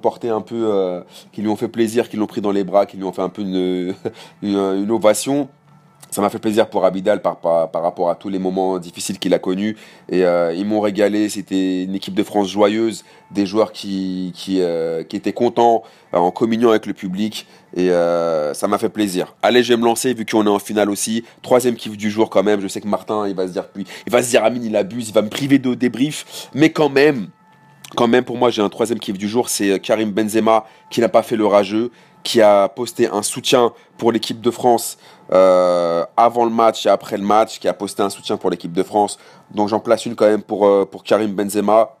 porté 0.00 0.28
un 0.28 0.40
peu, 0.40 1.02
qui 1.32 1.42
lui 1.42 1.48
ont 1.48 1.56
fait 1.56 1.66
plaisir, 1.66 2.08
qui 2.08 2.16
l'ont 2.16 2.28
pris 2.28 2.40
dans 2.40 2.52
les 2.52 2.62
bras, 2.62 2.86
qui 2.86 2.96
lui 2.96 3.04
ont 3.04 3.12
fait 3.12 3.22
un 3.22 3.28
peu 3.28 3.42
une 3.42 4.90
ovation 4.90 5.48
ça 6.14 6.22
m'a 6.22 6.30
fait 6.30 6.38
plaisir 6.38 6.68
pour 6.68 6.84
Abidal 6.84 7.20
par, 7.20 7.38
par, 7.38 7.82
rapport 7.82 8.08
à 8.08 8.14
tous 8.14 8.28
les 8.28 8.38
moments 8.38 8.78
difficiles 8.78 9.18
qu'il 9.18 9.34
a 9.34 9.40
connus. 9.40 9.76
Et 10.08 10.24
euh, 10.24 10.54
ils 10.54 10.64
m'ont 10.64 10.80
régalé. 10.80 11.28
C'était 11.28 11.82
une 11.82 11.96
équipe 11.96 12.14
de 12.14 12.22
France 12.22 12.48
joyeuse, 12.48 13.04
des 13.32 13.46
joueurs 13.46 13.72
qui, 13.72 14.30
qui, 14.32 14.60
euh, 14.60 15.02
qui 15.02 15.16
étaient 15.16 15.32
contents, 15.32 15.82
euh, 16.14 16.18
en 16.18 16.30
communion 16.30 16.70
avec 16.70 16.86
le 16.86 16.92
public. 16.92 17.48
Et 17.76 17.88
ça 17.88 18.68
m'a 18.68 18.78
fait 18.78 18.90
plaisir. 18.90 19.34
Allez, 19.42 19.64
je 19.64 19.72
vais 19.72 19.76
me 19.76 19.84
lancer 19.84 20.14
vu 20.14 20.24
qu'on 20.24 20.46
est 20.46 20.48
en 20.48 20.60
finale 20.60 20.88
aussi. 20.88 21.24
Troisième 21.42 21.74
kiff 21.74 21.96
du 21.96 22.12
jour 22.12 22.30
quand 22.30 22.44
même. 22.44 22.60
Je 22.60 22.68
sais 22.68 22.80
que 22.80 22.86
Martin, 22.86 23.26
il 23.26 23.34
va 23.34 23.48
se 23.48 23.52
dire, 23.52 23.64
il 23.74 24.12
va 24.12 24.22
se 24.22 24.30
dire, 24.30 24.44
Amine, 24.44 24.62
il 24.62 24.76
abuse, 24.76 25.08
il 25.08 25.14
va 25.14 25.22
me 25.22 25.28
priver 25.28 25.58
de 25.58 25.74
débrief. 25.74 26.48
Mais 26.54 26.70
quand 26.70 26.90
même, 26.90 27.26
quand 27.96 28.06
même, 28.06 28.22
pour 28.22 28.36
moi, 28.36 28.50
j'ai 28.50 28.62
un 28.62 28.68
troisième 28.68 29.00
kiff 29.00 29.18
du 29.18 29.28
jour, 29.28 29.48
c'est 29.48 29.80
Karim 29.80 30.12
Benzema 30.12 30.64
qui 30.90 31.00
n'a 31.00 31.08
pas 31.08 31.24
fait 31.24 31.34
le 31.34 31.46
rageux, 31.46 31.90
qui 32.24 32.40
a 32.40 32.68
posté 32.68 33.08
un 33.08 33.22
soutien 33.22 33.72
pour 33.98 34.10
l'équipe 34.10 34.40
de 34.40 34.50
France 34.50 34.98
euh, 35.32 36.04
avant 36.16 36.44
le 36.44 36.50
match 36.50 36.86
et 36.86 36.88
après 36.88 37.16
le 37.16 37.22
match, 37.22 37.60
qui 37.60 37.68
a 37.68 37.74
posté 37.74 38.02
un 38.02 38.10
soutien 38.10 38.36
pour 38.36 38.50
l'équipe 38.50 38.72
de 38.72 38.82
France. 38.82 39.18
Donc 39.52 39.68
j'en 39.68 39.78
place 39.78 40.04
une 40.06 40.16
quand 40.16 40.26
même 40.26 40.42
pour, 40.42 40.66
euh, 40.66 40.84
pour 40.84 41.04
Karim 41.04 41.32
Benzema. 41.32 41.96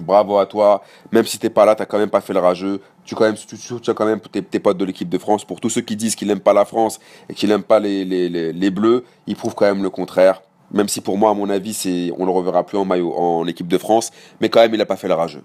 Bravo 0.00 0.38
à 0.38 0.46
toi. 0.46 0.82
Même 1.10 1.24
si 1.24 1.38
t'es 1.38 1.50
pas 1.50 1.64
là, 1.64 1.74
t'as 1.74 1.86
quand 1.86 1.98
même 1.98 2.10
pas 2.10 2.20
fait 2.20 2.32
le 2.32 2.38
rageux. 2.38 2.80
Tu, 3.04 3.16
quand 3.16 3.24
même, 3.24 3.34
tu, 3.34 3.90
as 3.90 3.94
quand 3.94 4.06
même 4.06 4.20
tes, 4.20 4.42
tes, 4.42 4.60
potes 4.60 4.76
de 4.76 4.84
l'équipe 4.84 5.08
de 5.08 5.18
France. 5.18 5.44
Pour 5.44 5.60
tous 5.60 5.70
ceux 5.70 5.80
qui 5.80 5.96
disent 5.96 6.14
qu'ils 6.14 6.28
n'aiment 6.28 6.38
pas 6.38 6.52
la 6.52 6.64
France 6.64 7.00
et 7.28 7.34
qu'ils 7.34 7.48
n'aiment 7.48 7.64
pas 7.64 7.80
les, 7.80 8.04
les, 8.04 8.52
les, 8.52 8.70
Bleus, 8.70 9.04
ils 9.26 9.34
prouvent 9.34 9.54
quand 9.54 9.64
même 9.64 9.82
le 9.82 9.90
contraire. 9.90 10.42
Même 10.70 10.88
si 10.88 11.00
pour 11.00 11.18
moi, 11.18 11.30
à 11.30 11.34
mon 11.34 11.48
avis, 11.50 11.74
c'est, 11.74 12.12
on 12.16 12.26
le 12.26 12.30
reverra 12.30 12.64
plus 12.64 12.78
en 12.78 12.84
maillot, 12.84 13.12
en 13.16 13.46
équipe 13.46 13.66
de 13.66 13.78
France. 13.78 14.12
Mais 14.40 14.50
quand 14.50 14.60
même, 14.60 14.74
il 14.74 14.80
a 14.80 14.86
pas 14.86 14.96
fait 14.96 15.08
le 15.08 15.14
rageux. 15.14 15.42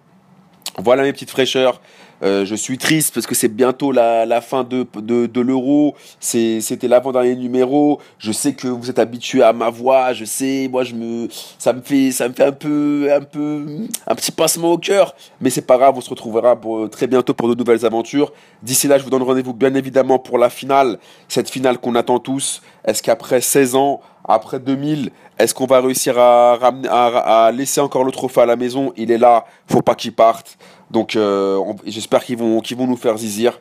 Voilà 0.77 1.03
mes 1.03 1.13
petites 1.13 1.31
fraîcheurs. 1.31 1.81
Euh, 2.23 2.45
je 2.45 2.55
suis 2.55 2.77
triste 2.77 3.13
parce 3.13 3.27
que 3.27 3.35
c'est 3.35 3.49
bientôt 3.49 3.91
la, 3.91 4.41
fin 4.41 4.63
de, 4.63 5.41
l'euro. 5.41 5.95
C'était 6.19 6.87
l'avant-dernier 6.87 7.35
numéro. 7.35 7.99
Je 8.17 8.31
sais 8.31 8.53
que 8.53 8.67
vous 8.67 8.89
êtes 8.89 8.99
habitués 8.99 9.43
à 9.43 9.51
ma 9.51 9.69
voix. 9.69 10.13
Je 10.13 10.25
sais, 10.25 10.69
moi, 10.71 10.83
je 10.83 10.93
me, 10.93 11.27
ça 11.57 11.73
me 11.73 11.81
fait, 11.81 12.11
ça 12.11 12.29
me 12.29 12.33
fait 12.33 12.45
un 12.45 12.51
peu, 12.51 13.09
un 13.13 13.21
peu, 13.21 13.65
un 14.07 14.15
petit 14.15 14.31
passement 14.31 14.71
au 14.71 14.77
cœur. 14.77 15.15
Mais 15.41 15.49
c'est 15.49 15.67
pas 15.67 15.77
grave, 15.77 15.95
on 15.97 16.01
se 16.01 16.09
retrouvera 16.09 16.59
très 16.91 17.07
bientôt 17.07 17.33
pour 17.33 17.49
de 17.49 17.55
nouvelles 17.55 17.85
aventures. 17.85 18.31
D'ici 18.61 18.87
là, 18.87 18.97
je 18.97 19.03
vous 19.03 19.09
donne 19.09 19.23
rendez-vous 19.23 19.53
bien 19.53 19.73
évidemment 19.75 20.19
pour 20.19 20.37
la 20.37 20.49
finale. 20.49 20.99
Cette 21.27 21.49
finale 21.49 21.77
qu'on 21.77 21.95
attend 21.95 22.19
tous. 22.19 22.61
Est-ce 22.85 23.03
qu'après 23.03 23.41
16 23.41 23.75
ans, 23.75 24.01
après 24.25 24.59
2000, 24.59 25.11
est-ce 25.37 25.53
qu'on 25.53 25.65
va 25.65 25.81
réussir 25.81 26.17
à, 26.17 26.53
à, 26.53 27.45
à, 27.45 27.51
laisser 27.51 27.81
encore 27.81 28.03
le 28.03 28.11
trophée 28.11 28.41
à 28.41 28.45
la 28.45 28.55
maison? 28.55 28.93
Il 28.95 29.11
est 29.11 29.17
là, 29.17 29.45
faut 29.67 29.81
pas 29.81 29.95
qu'il 29.95 30.13
parte. 30.13 30.57
Donc 30.93 31.15
euh, 31.15 31.59
j'espère 31.85 32.23
qu'ils 32.23 32.37
vont, 32.37 32.61
vont 32.61 32.87
nous 32.87 32.95
faire 32.95 33.17
zizir. 33.17 33.59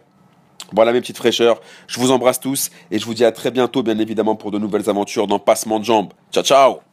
Voilà 0.72 0.92
mes 0.92 1.00
petites 1.00 1.16
fraîcheurs. 1.16 1.60
Je 1.86 1.98
vous 1.98 2.12
embrasse 2.12 2.38
tous 2.38 2.70
et 2.90 2.98
je 2.98 3.04
vous 3.04 3.14
dis 3.14 3.24
à 3.24 3.32
très 3.32 3.50
bientôt, 3.50 3.82
bien 3.82 3.98
évidemment, 3.98 4.36
pour 4.36 4.50
de 4.50 4.58
nouvelles 4.58 4.88
aventures 4.88 5.26
dans 5.26 5.38
Passement 5.38 5.80
de 5.80 5.84
Jambes. 5.84 6.12
Ciao, 6.30 6.44
ciao 6.44 6.91